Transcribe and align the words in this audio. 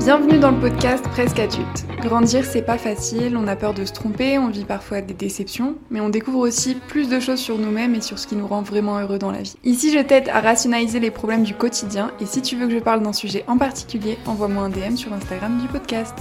Bienvenue 0.00 0.38
dans 0.38 0.50
le 0.50 0.58
podcast 0.58 1.04
Presque 1.10 1.38
adulte. 1.38 1.84
Grandir, 2.00 2.42
c'est 2.46 2.62
pas 2.62 2.78
facile, 2.78 3.36
on 3.36 3.46
a 3.46 3.54
peur 3.54 3.74
de 3.74 3.84
se 3.84 3.92
tromper, 3.92 4.38
on 4.38 4.48
vit 4.48 4.64
parfois 4.64 5.02
des 5.02 5.12
déceptions, 5.12 5.76
mais 5.90 6.00
on 6.00 6.08
découvre 6.08 6.38
aussi 6.38 6.74
plus 6.74 7.10
de 7.10 7.20
choses 7.20 7.38
sur 7.38 7.58
nous-mêmes 7.58 7.94
et 7.94 8.00
sur 8.00 8.18
ce 8.18 8.26
qui 8.26 8.34
nous 8.34 8.46
rend 8.46 8.62
vraiment 8.62 8.98
heureux 8.98 9.18
dans 9.18 9.30
la 9.30 9.42
vie. 9.42 9.56
Ici, 9.62 9.92
je 9.92 9.98
t'aide 9.98 10.30
à 10.30 10.40
rationaliser 10.40 11.00
les 11.00 11.10
problèmes 11.10 11.42
du 11.42 11.54
quotidien 11.54 12.12
et 12.18 12.24
si 12.24 12.40
tu 12.40 12.56
veux 12.56 12.66
que 12.66 12.72
je 12.72 12.78
parle 12.78 13.02
d'un 13.02 13.12
sujet 13.12 13.44
en 13.46 13.58
particulier, 13.58 14.16
envoie-moi 14.24 14.64
un 14.64 14.70
DM 14.70 14.96
sur 14.96 15.12
Instagram 15.12 15.58
du 15.60 15.68
podcast. 15.68 16.14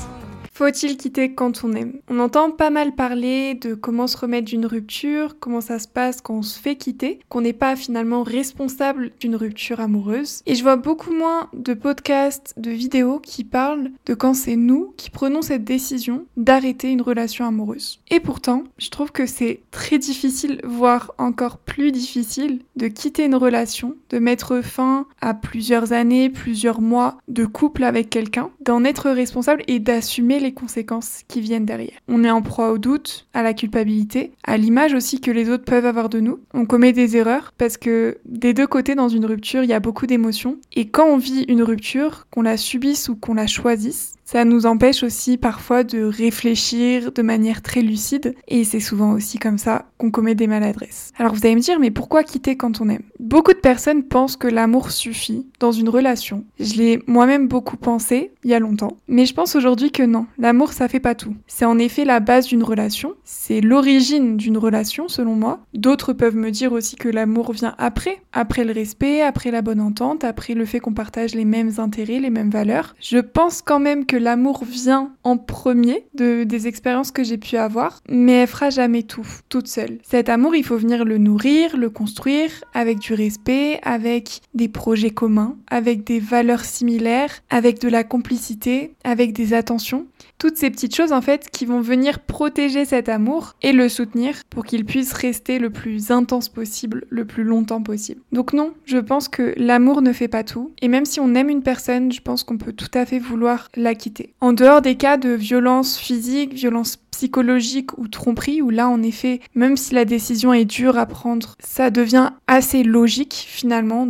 Faut-il 0.59 0.97
quitter 0.97 1.33
quand 1.33 1.63
on 1.63 1.71
aime? 1.71 2.01
On 2.09 2.19
entend 2.19 2.51
pas 2.51 2.69
mal 2.69 2.93
parler 2.93 3.53
de 3.53 3.75
comment 3.75 4.07
se 4.07 4.17
remettre 4.17 4.49
d'une 4.49 4.65
rupture, 4.65 5.39
comment 5.39 5.61
ça 5.61 5.79
se 5.79 5.87
passe 5.87 6.19
quand 6.19 6.33
on 6.33 6.41
se 6.41 6.59
fait 6.59 6.75
quitter, 6.75 7.19
qu'on 7.29 7.39
n'est 7.39 7.53
pas 7.53 7.77
finalement 7.77 8.23
responsable 8.23 9.11
d'une 9.21 9.37
rupture 9.37 9.79
amoureuse. 9.79 10.41
Et 10.45 10.55
je 10.55 10.63
vois 10.63 10.75
beaucoup 10.75 11.13
moins 11.13 11.47
de 11.53 11.73
podcasts, 11.73 12.53
de 12.57 12.71
vidéos 12.71 13.19
qui 13.19 13.45
parlent 13.45 13.91
de 14.05 14.13
quand 14.13 14.33
c'est 14.33 14.57
nous 14.57 14.93
qui 14.97 15.09
prenons 15.09 15.41
cette 15.41 15.63
décision 15.63 16.25
d'arrêter 16.35 16.91
une 16.91 17.03
relation 17.03 17.45
amoureuse. 17.45 18.01
Et 18.11 18.19
pourtant, 18.19 18.65
je 18.79 18.89
trouve 18.89 19.13
que 19.13 19.27
c'est 19.27 19.61
très 19.71 19.97
difficile, 19.97 20.59
voire 20.65 21.13
encore 21.17 21.59
plus 21.59 21.93
difficile, 21.93 22.59
de 22.75 22.89
quitter 22.89 23.23
une 23.23 23.35
relation, 23.35 23.95
de 24.09 24.19
mettre 24.19 24.59
fin 24.61 25.07
à 25.21 25.33
plusieurs 25.33 25.93
années, 25.93 26.29
plusieurs 26.29 26.81
mois 26.81 27.17
de 27.29 27.45
couple 27.45 27.85
avec 27.85 28.09
quelqu'un, 28.09 28.49
d'en 28.59 28.83
être 28.83 29.09
responsable 29.09 29.63
et 29.69 29.79
d'assumer 29.79 30.41
les 30.41 30.48
conséquences 30.53 31.21
qui 31.27 31.41
viennent 31.41 31.65
derrière. 31.65 31.99
On 32.07 32.23
est 32.23 32.29
en 32.29 32.41
proie 32.41 32.71
au 32.71 32.77
doute, 32.77 33.27
à 33.33 33.43
la 33.43 33.53
culpabilité, 33.53 34.31
à 34.43 34.57
l'image 34.57 34.93
aussi 34.93 35.21
que 35.21 35.31
les 35.31 35.49
autres 35.49 35.65
peuvent 35.65 35.85
avoir 35.85 36.09
de 36.09 36.19
nous. 36.19 36.39
On 36.53 36.65
commet 36.65 36.93
des 36.93 37.17
erreurs 37.17 37.53
parce 37.57 37.77
que 37.77 38.17
des 38.25 38.53
deux 38.53 38.67
côtés 38.67 38.95
dans 38.95 39.09
une 39.09 39.25
rupture, 39.25 39.63
il 39.63 39.69
y 39.69 39.73
a 39.73 39.79
beaucoup 39.79 40.07
d'émotions. 40.07 40.57
Et 40.73 40.89
quand 40.89 41.07
on 41.07 41.17
vit 41.17 41.43
une 41.47 41.63
rupture, 41.63 42.27
qu'on 42.31 42.41
la 42.41 42.57
subisse 42.57 43.09
ou 43.09 43.15
qu'on 43.15 43.33
la 43.33 43.47
choisisse, 43.47 44.13
ça 44.31 44.45
nous 44.45 44.67
empêche 44.67 45.01
aussi 45.01 45.37
parfois 45.37 45.83
de 45.83 46.03
réfléchir 46.03 47.11
de 47.11 47.23
manière 47.23 47.63
très 47.63 47.81
lucide 47.81 48.35
et 48.47 48.63
c'est 48.63 48.79
souvent 48.79 49.13
aussi 49.13 49.39
comme 49.39 49.57
ça 49.57 49.85
qu'on 49.97 50.11
commet 50.11 50.35
des 50.35 50.45
maladresses. 50.45 51.11
Alors 51.17 51.33
vous 51.33 51.47
allez 51.47 51.55
me 51.55 51.61
dire 51.61 51.79
mais 51.79 51.89
pourquoi 51.89 52.21
quitter 52.21 52.55
quand 52.55 52.79
on 52.79 52.89
aime? 52.89 53.01
Beaucoup 53.19 53.53
de 53.53 53.57
personnes 53.57 54.03
pensent 54.03 54.37
que 54.37 54.47
l'amour 54.47 54.91
suffit 54.91 55.47
dans 55.59 55.71
une 55.71 55.89
relation. 55.89 56.45
Je 56.59 56.75
l'ai 56.75 57.01
moi-même 57.07 57.47
beaucoup 57.47 57.75
pensé 57.75 58.31
il 58.43 58.51
y 58.51 58.53
a 58.53 58.59
longtemps, 58.59 58.97
mais 59.07 59.25
je 59.25 59.33
pense 59.33 59.55
aujourd'hui 59.55 59.91
que 59.91 60.03
non, 60.03 60.27
l'amour 60.37 60.73
ça 60.73 60.87
fait 60.87 60.99
pas 60.99 61.15
tout. 61.15 61.35
C'est 61.47 61.65
en 61.65 61.79
effet 61.79 62.05
la 62.05 62.19
base 62.19 62.45
d'une 62.45 62.63
relation, 62.63 63.15
c'est 63.23 63.61
l'origine 63.61 64.37
d'une 64.37 64.59
relation 64.59 65.07
selon 65.07 65.33
moi. 65.33 65.61
D'autres 65.73 66.13
peuvent 66.13 66.37
me 66.37 66.51
dire 66.51 66.71
aussi 66.71 66.97
que 66.97 67.09
l'amour 67.09 67.51
vient 67.51 67.73
après, 67.79 68.21
après 68.31 68.63
le 68.63 68.73
respect, 68.73 69.23
après 69.23 69.49
la 69.49 69.63
bonne 69.63 69.81
entente, 69.81 70.23
après 70.23 70.53
le 70.53 70.65
fait 70.65 70.79
qu'on 70.79 70.93
partage 70.93 71.33
les 71.33 71.45
mêmes 71.45 71.71
intérêts, 71.79 72.19
les 72.19 72.29
mêmes 72.29 72.51
valeurs. 72.51 72.95
Je 73.01 73.17
pense 73.17 73.63
quand 73.63 73.79
même 73.79 74.05
que 74.05 74.18
l'amour 74.19 74.63
vient 74.65 75.11
en 75.23 75.37
premier 75.37 76.05
de, 76.13 76.43
des 76.43 76.67
expériences 76.67 77.11
que 77.11 77.23
j'ai 77.23 77.37
pu 77.37 77.57
avoir, 77.57 78.01
mais 78.09 78.33
elle 78.33 78.47
fera 78.47 78.69
jamais 78.69 79.03
tout, 79.03 79.27
toute 79.49 79.67
seule. 79.67 79.99
Cet 80.03 80.29
amour, 80.29 80.55
il 80.55 80.63
faut 80.63 80.77
venir 80.77 81.05
le 81.05 81.17
nourrir, 81.17 81.77
le 81.77 81.89
construire 81.89 82.51
avec 82.73 82.99
du 82.99 83.13
respect, 83.13 83.79
avec 83.83 84.41
des 84.53 84.67
projets 84.67 85.09
communs, 85.09 85.57
avec 85.67 86.03
des 86.03 86.19
valeurs 86.19 86.65
similaires, 86.65 87.31
avec 87.49 87.79
de 87.79 87.89
la 87.89 88.03
complicité, 88.03 88.93
avec 89.03 89.33
des 89.33 89.53
attentions. 89.53 90.05
Toutes 90.37 90.57
ces 90.57 90.69
petites 90.69 90.95
choses 90.95 91.11
en 91.11 91.21
fait 91.21 91.49
qui 91.49 91.65
vont 91.65 91.81
venir 91.81 92.19
protéger 92.19 92.85
cet 92.85 93.09
amour 93.09 93.55
et 93.61 93.73
le 93.73 93.89
soutenir 93.89 94.43
pour 94.49 94.65
qu'il 94.65 94.85
puisse 94.85 95.11
rester 95.11 95.59
le 95.59 95.69
plus 95.69 96.11
intense 96.11 96.47
possible, 96.47 97.05
le 97.09 97.25
plus 97.25 97.43
longtemps 97.43 97.81
possible. 97.81 98.21
Donc 98.31 98.53
non, 98.53 98.73
je 98.85 98.97
pense 98.97 99.27
que 99.27 99.53
l'amour 99.57 100.01
ne 100.01 100.13
fait 100.13 100.27
pas 100.29 100.43
tout 100.43 100.71
et 100.81 100.87
même 100.87 101.05
si 101.05 101.19
on 101.19 101.35
aime 101.35 101.49
une 101.49 101.63
personne, 101.63 102.11
je 102.11 102.21
pense 102.21 102.43
qu'on 102.43 102.57
peut 102.57 102.73
tout 102.73 102.91
à 102.93 103.05
fait 103.05 103.19
vouloir 103.19 103.67
la 103.75 103.95
quitter. 103.95 104.08
En 104.41 104.53
dehors 104.53 104.81
des 104.81 104.95
cas 104.95 105.17
de 105.17 105.29
violence 105.29 105.97
physique, 105.97 106.53
violence 106.53 106.97
psychologique 107.11 107.97
ou 107.97 108.07
tromperie, 108.07 108.61
où 108.61 108.69
là, 108.69 108.87
en 108.87 109.03
effet, 109.03 109.41
même 109.53 109.75
si 109.75 109.93
la 109.93 110.05
décision 110.05 110.53
est 110.53 110.63
dure 110.63 110.97
à 110.97 111.05
prendre, 111.05 111.55
ça 111.59 111.89
devient 111.89 112.31
assez 112.47 112.83
logique 112.83 113.33
finalement 113.33 114.07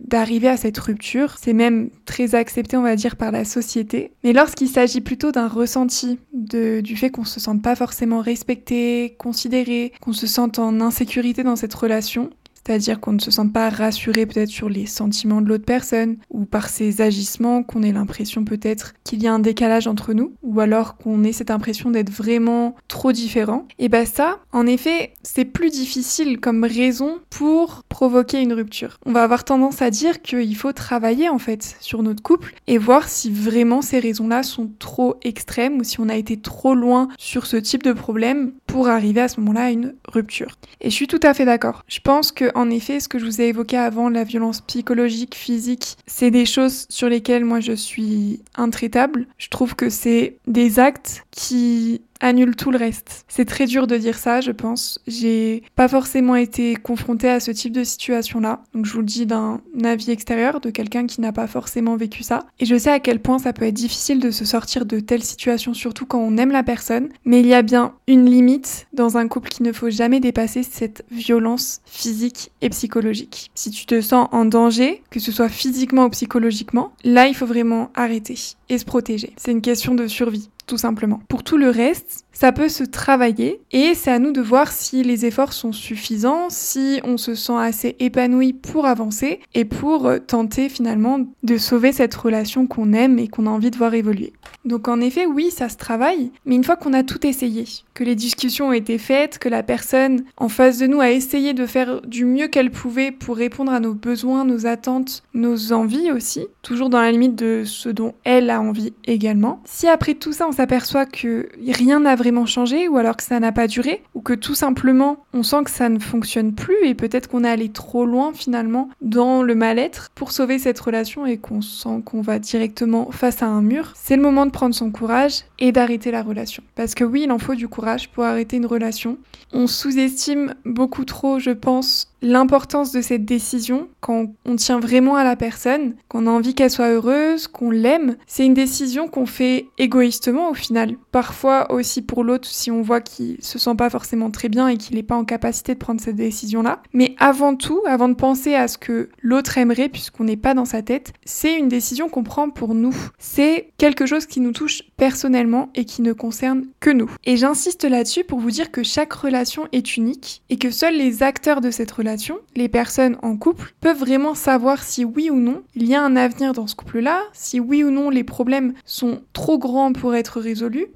d'arriver 0.00 0.48
à 0.48 0.58
cette 0.58 0.76
rupture. 0.76 1.36
C'est 1.40 1.54
même 1.54 1.88
très 2.04 2.34
accepté, 2.34 2.76
on 2.76 2.82
va 2.82 2.96
dire, 2.96 3.16
par 3.16 3.30
la 3.32 3.44
société. 3.46 4.12
Mais 4.24 4.34
lorsqu'il 4.34 4.68
s'agit 4.68 5.00
plutôt 5.00 5.32
d'un 5.32 5.48
ressenti 5.48 6.18
du 6.32 6.96
fait 6.96 7.10
qu'on 7.10 7.24
se 7.24 7.40
sente 7.40 7.62
pas 7.62 7.76
forcément 7.76 8.20
respecté, 8.20 9.16
considéré, 9.18 9.92
qu'on 10.00 10.12
se 10.12 10.26
sente 10.26 10.58
en 10.58 10.80
insécurité 10.80 11.42
dans 11.42 11.56
cette 11.56 11.74
relation, 11.74 12.30
c'est-à-dire 12.68 13.00
qu'on 13.00 13.14
ne 13.14 13.18
se 13.18 13.30
sente 13.30 13.50
pas 13.50 13.70
rassuré 13.70 14.26
peut-être 14.26 14.50
sur 14.50 14.68
les 14.68 14.84
sentiments 14.84 15.40
de 15.40 15.48
l'autre 15.48 15.64
personne 15.64 16.18
ou 16.28 16.44
par 16.44 16.68
ses 16.68 17.00
agissements, 17.00 17.62
qu'on 17.62 17.82
ait 17.82 17.92
l'impression 17.92 18.44
peut-être 18.44 18.92
qu'il 19.04 19.22
y 19.22 19.26
a 19.26 19.32
un 19.32 19.38
décalage 19.38 19.86
entre 19.86 20.12
nous 20.12 20.34
ou 20.42 20.60
alors 20.60 20.98
qu'on 20.98 21.24
ait 21.24 21.32
cette 21.32 21.50
impression 21.50 21.90
d'être 21.90 22.10
vraiment 22.10 22.76
trop 22.86 23.10
différent. 23.12 23.66
Et 23.78 23.88
bah 23.88 24.04
ça, 24.04 24.40
en 24.52 24.66
effet, 24.66 25.14
c'est 25.22 25.46
plus 25.46 25.70
difficile 25.70 26.40
comme 26.40 26.62
raison 26.62 27.20
pour 27.30 27.84
provoquer 27.88 28.42
une 28.42 28.52
rupture. 28.52 28.98
On 29.06 29.12
va 29.12 29.22
avoir 29.22 29.44
tendance 29.44 29.80
à 29.80 29.88
dire 29.88 30.20
qu'il 30.20 30.54
faut 30.54 30.72
travailler 30.72 31.30
en 31.30 31.38
fait 31.38 31.74
sur 31.80 32.02
notre 32.02 32.22
couple 32.22 32.52
et 32.66 32.76
voir 32.76 33.08
si 33.08 33.30
vraiment 33.30 33.80
ces 33.80 33.98
raisons-là 33.98 34.42
sont 34.42 34.70
trop 34.78 35.16
extrêmes 35.22 35.78
ou 35.78 35.84
si 35.84 36.00
on 36.00 36.10
a 36.10 36.16
été 36.16 36.38
trop 36.38 36.74
loin 36.74 37.08
sur 37.16 37.46
ce 37.46 37.56
type 37.56 37.82
de 37.82 37.94
problème 37.94 38.52
pour 38.66 38.88
arriver 38.88 39.22
à 39.22 39.28
ce 39.28 39.40
moment-là 39.40 39.62
à 39.62 39.70
une 39.70 39.94
rupture. 40.06 40.58
Et 40.82 40.90
je 40.90 40.94
suis 40.94 41.06
tout 41.06 41.20
à 41.22 41.32
fait 41.32 41.46
d'accord. 41.46 41.82
Je 41.88 42.00
pense 42.00 42.30
que 42.30 42.57
en 42.58 42.70
effet, 42.70 42.98
ce 42.98 43.06
que 43.08 43.20
je 43.20 43.24
vous 43.24 43.40
ai 43.40 43.44
évoqué 43.44 43.76
avant, 43.76 44.08
la 44.08 44.24
violence 44.24 44.62
psychologique, 44.62 45.36
physique, 45.36 45.96
c'est 46.08 46.32
des 46.32 46.44
choses 46.44 46.86
sur 46.88 47.08
lesquelles 47.08 47.44
moi 47.44 47.60
je 47.60 47.70
suis 47.72 48.40
intraitable. 48.56 49.28
Je 49.38 49.48
trouve 49.48 49.76
que 49.76 49.88
c'est 49.90 50.38
des 50.48 50.80
actes 50.80 51.24
qui 51.30 52.02
annule 52.20 52.56
tout 52.56 52.70
le 52.70 52.78
reste. 52.78 53.24
C'est 53.28 53.44
très 53.44 53.66
dur 53.66 53.86
de 53.86 53.96
dire 53.96 54.18
ça, 54.18 54.40
je 54.40 54.50
pense. 54.50 55.00
J'ai 55.06 55.62
pas 55.76 55.88
forcément 55.88 56.36
été 56.36 56.76
confrontée 56.76 57.28
à 57.28 57.40
ce 57.40 57.50
type 57.50 57.72
de 57.72 57.84
situation-là. 57.84 58.62
Donc 58.74 58.86
je 58.86 58.92
vous 58.92 59.00
le 59.00 59.04
dis 59.04 59.26
d'un 59.26 59.60
avis 59.84 60.10
extérieur, 60.10 60.60
de 60.60 60.70
quelqu'un 60.70 61.06
qui 61.06 61.20
n'a 61.20 61.32
pas 61.32 61.46
forcément 61.46 61.96
vécu 61.96 62.22
ça. 62.22 62.46
Et 62.58 62.64
je 62.64 62.76
sais 62.76 62.90
à 62.90 63.00
quel 63.00 63.20
point 63.20 63.38
ça 63.38 63.52
peut 63.52 63.64
être 63.64 63.74
difficile 63.74 64.20
de 64.20 64.30
se 64.30 64.44
sortir 64.44 64.86
de 64.86 65.00
telles 65.00 65.24
situations, 65.24 65.74
surtout 65.74 66.06
quand 66.06 66.20
on 66.20 66.36
aime 66.36 66.52
la 66.52 66.62
personne. 66.62 67.08
Mais 67.24 67.40
il 67.40 67.46
y 67.46 67.54
a 67.54 67.62
bien 67.62 67.94
une 68.06 68.26
limite 68.26 68.86
dans 68.92 69.16
un 69.16 69.28
couple 69.28 69.48
qu'il 69.48 69.66
ne 69.66 69.72
faut 69.72 69.90
jamais 69.90 70.20
dépasser, 70.20 70.62
cette 70.62 71.04
violence 71.10 71.80
physique 71.86 72.50
et 72.60 72.70
psychologique. 72.70 73.50
Si 73.54 73.70
tu 73.70 73.86
te 73.86 74.00
sens 74.00 74.28
en 74.32 74.44
danger, 74.44 75.02
que 75.10 75.20
ce 75.20 75.32
soit 75.32 75.48
physiquement 75.48 76.06
ou 76.06 76.10
psychologiquement, 76.10 76.92
là 77.04 77.28
il 77.28 77.34
faut 77.34 77.46
vraiment 77.46 77.90
arrêter 77.94 78.36
et 78.68 78.78
se 78.78 78.84
protéger. 78.84 79.32
C'est 79.36 79.52
une 79.52 79.62
question 79.62 79.94
de 79.94 80.06
survie 80.06 80.50
tout 80.68 80.78
simplement. 80.78 81.20
Pour 81.28 81.42
tout 81.42 81.56
le 81.56 81.70
reste, 81.70 82.26
ça 82.32 82.52
peut 82.52 82.68
se 82.68 82.84
travailler 82.84 83.60
et 83.72 83.94
c'est 83.94 84.12
à 84.12 84.20
nous 84.20 84.30
de 84.30 84.40
voir 84.40 84.70
si 84.70 85.02
les 85.02 85.26
efforts 85.26 85.52
sont 85.52 85.72
suffisants, 85.72 86.50
si 86.50 87.00
on 87.02 87.16
se 87.16 87.34
sent 87.34 87.56
assez 87.58 87.96
épanoui 87.98 88.52
pour 88.52 88.86
avancer 88.86 89.40
et 89.54 89.64
pour 89.64 90.06
euh, 90.06 90.18
tenter 90.18 90.68
finalement 90.68 91.26
de 91.42 91.58
sauver 91.58 91.90
cette 91.90 92.14
relation 92.14 92.68
qu'on 92.68 92.92
aime 92.92 93.18
et 93.18 93.26
qu'on 93.26 93.46
a 93.46 93.50
envie 93.50 93.72
de 93.72 93.76
voir 93.76 93.94
évoluer. 93.94 94.34
Donc 94.64 94.86
en 94.86 95.00
effet, 95.00 95.26
oui, 95.26 95.50
ça 95.50 95.68
se 95.68 95.76
travaille, 95.76 96.30
mais 96.44 96.54
une 96.54 96.64
fois 96.64 96.76
qu'on 96.76 96.92
a 96.92 97.02
tout 97.02 97.26
essayé, 97.26 97.64
que 97.94 98.04
les 98.04 98.14
discussions 98.14 98.68
ont 98.68 98.72
été 98.72 98.98
faites, 98.98 99.38
que 99.38 99.48
la 99.48 99.62
personne 99.62 100.24
en 100.36 100.48
face 100.48 100.78
de 100.78 100.86
nous 100.86 101.00
a 101.00 101.10
essayé 101.10 101.54
de 101.54 101.66
faire 101.66 102.02
du 102.02 102.24
mieux 102.24 102.48
qu'elle 102.48 102.70
pouvait 102.70 103.10
pour 103.10 103.36
répondre 103.36 103.72
à 103.72 103.80
nos 103.80 103.94
besoins, 103.94 104.44
nos 104.44 104.66
attentes, 104.66 105.22
nos 105.34 105.72
envies 105.72 106.12
aussi, 106.12 106.46
toujours 106.62 106.90
dans 106.90 107.00
la 107.00 107.10
limite 107.10 107.34
de 107.34 107.62
ce 107.64 107.88
dont 107.88 108.14
elle 108.24 108.50
a 108.50 108.60
envie 108.60 108.92
également. 109.06 109.60
Si 109.64 109.88
après 109.88 110.14
tout 110.14 110.32
ça 110.32 110.46
on 110.46 110.52
s'aperçoit 110.58 111.06
que 111.06 111.48
rien 111.68 112.00
n'a 112.00 112.16
vraiment 112.16 112.44
changé 112.44 112.88
ou 112.88 112.96
alors 112.96 113.16
que 113.16 113.22
ça 113.22 113.38
n'a 113.38 113.52
pas 113.52 113.68
duré 113.68 114.02
ou 114.14 114.20
que 114.20 114.32
tout 114.32 114.56
simplement 114.56 115.18
on 115.32 115.44
sent 115.44 115.62
que 115.62 115.70
ça 115.70 115.88
ne 115.88 116.00
fonctionne 116.00 116.52
plus 116.52 116.84
et 116.84 116.96
peut-être 116.96 117.28
qu'on 117.28 117.44
est 117.44 117.48
allé 117.48 117.68
trop 117.68 118.04
loin 118.04 118.32
finalement 118.34 118.88
dans 119.00 119.44
le 119.44 119.54
mal-être 119.54 120.10
pour 120.16 120.32
sauver 120.32 120.58
cette 120.58 120.80
relation 120.80 121.26
et 121.26 121.36
qu'on 121.36 121.62
sent 121.62 122.02
qu'on 122.04 122.22
va 122.22 122.40
directement 122.40 123.12
face 123.12 123.40
à 123.40 123.46
un 123.46 123.62
mur, 123.62 123.92
c'est 123.94 124.16
le 124.16 124.22
moment 124.22 124.46
de 124.46 124.50
prendre 124.50 124.74
son 124.74 124.90
courage 124.90 125.44
et 125.60 125.70
d'arrêter 125.70 126.10
la 126.10 126.22
relation. 126.22 126.64
Parce 126.74 126.96
que 126.96 127.04
oui, 127.04 127.22
il 127.24 127.30
en 127.30 127.38
faut 127.38 127.54
du 127.54 127.68
courage 127.68 128.08
pour 128.08 128.24
arrêter 128.24 128.56
une 128.56 128.66
relation. 128.66 129.16
On 129.52 129.66
sous-estime 129.66 130.54
beaucoup 130.64 131.04
trop, 131.04 131.38
je 131.38 131.50
pense, 131.50 132.12
l'importance 132.20 132.92
de 132.92 133.00
cette 133.00 133.24
décision 133.24 133.88
quand 134.00 134.26
on 134.44 134.56
tient 134.56 134.80
vraiment 134.80 135.16
à 135.16 135.24
la 135.24 135.36
personne, 135.36 135.94
qu'on 136.08 136.26
a 136.26 136.30
envie 136.30 136.54
qu'elle 136.54 136.70
soit 136.70 136.90
heureuse, 136.90 137.46
qu'on 137.46 137.70
l'aime. 137.70 138.16
C'est 138.26 138.44
une 138.44 138.54
décision 138.54 139.08
qu'on 139.08 139.26
fait 139.26 139.66
égoïstement 139.78 140.47
au 140.50 140.54
final. 140.54 140.96
Parfois 141.12 141.72
aussi 141.72 142.02
pour 142.02 142.24
l'autre 142.24 142.48
si 142.48 142.70
on 142.70 142.82
voit 142.82 143.00
qu'il 143.00 143.36
se 143.42 143.58
sent 143.58 143.74
pas 143.76 143.90
forcément 143.90 144.30
très 144.30 144.48
bien 144.48 144.68
et 144.68 144.76
qu'il 144.76 144.96
n'est 144.96 145.02
pas 145.02 145.16
en 145.16 145.24
capacité 145.24 145.74
de 145.74 145.78
prendre 145.78 146.00
cette 146.00 146.16
décision-là. 146.16 146.82
Mais 146.92 147.14
avant 147.18 147.56
tout, 147.56 147.82
avant 147.86 148.08
de 148.08 148.14
penser 148.14 148.54
à 148.54 148.68
ce 148.68 148.78
que 148.78 149.10
l'autre 149.22 149.58
aimerait, 149.58 149.88
puisqu'on 149.88 150.24
n'est 150.24 150.36
pas 150.36 150.54
dans 150.54 150.64
sa 150.64 150.82
tête, 150.82 151.12
c'est 151.24 151.58
une 151.58 151.68
décision 151.68 152.08
qu'on 152.08 152.24
prend 152.24 152.50
pour 152.50 152.74
nous. 152.74 152.94
C'est 153.18 153.70
quelque 153.78 154.06
chose 154.06 154.26
qui 154.26 154.40
nous 154.40 154.52
touche 154.52 154.82
personnellement 154.96 155.70
et 155.74 155.84
qui 155.84 156.02
ne 156.02 156.12
concerne 156.12 156.66
que 156.80 156.90
nous. 156.90 157.10
Et 157.24 157.36
j'insiste 157.36 157.84
là-dessus 157.84 158.24
pour 158.24 158.40
vous 158.40 158.50
dire 158.50 158.70
que 158.70 158.82
chaque 158.82 159.12
relation 159.12 159.68
est 159.72 159.96
unique 159.96 160.42
et 160.50 160.58
que 160.58 160.70
seuls 160.70 160.96
les 160.96 161.22
acteurs 161.22 161.60
de 161.60 161.70
cette 161.70 161.90
relation, 161.90 162.38
les 162.56 162.68
personnes 162.68 163.16
en 163.22 163.36
couple, 163.36 163.74
peuvent 163.80 163.98
vraiment 163.98 164.34
savoir 164.34 164.82
si 164.82 165.04
oui 165.04 165.30
ou 165.30 165.36
non 165.36 165.62
il 165.74 165.86
y 165.86 165.94
a 165.94 166.02
un 166.02 166.16
avenir 166.16 166.52
dans 166.52 166.66
ce 166.66 166.74
couple-là, 166.74 167.22
si 167.32 167.60
oui 167.60 167.84
ou 167.84 167.90
non 167.90 168.10
les 168.10 168.24
problèmes 168.24 168.74
sont 168.84 169.20
trop 169.32 169.58
grands 169.58 169.92
pour 169.92 170.14
être 170.14 170.37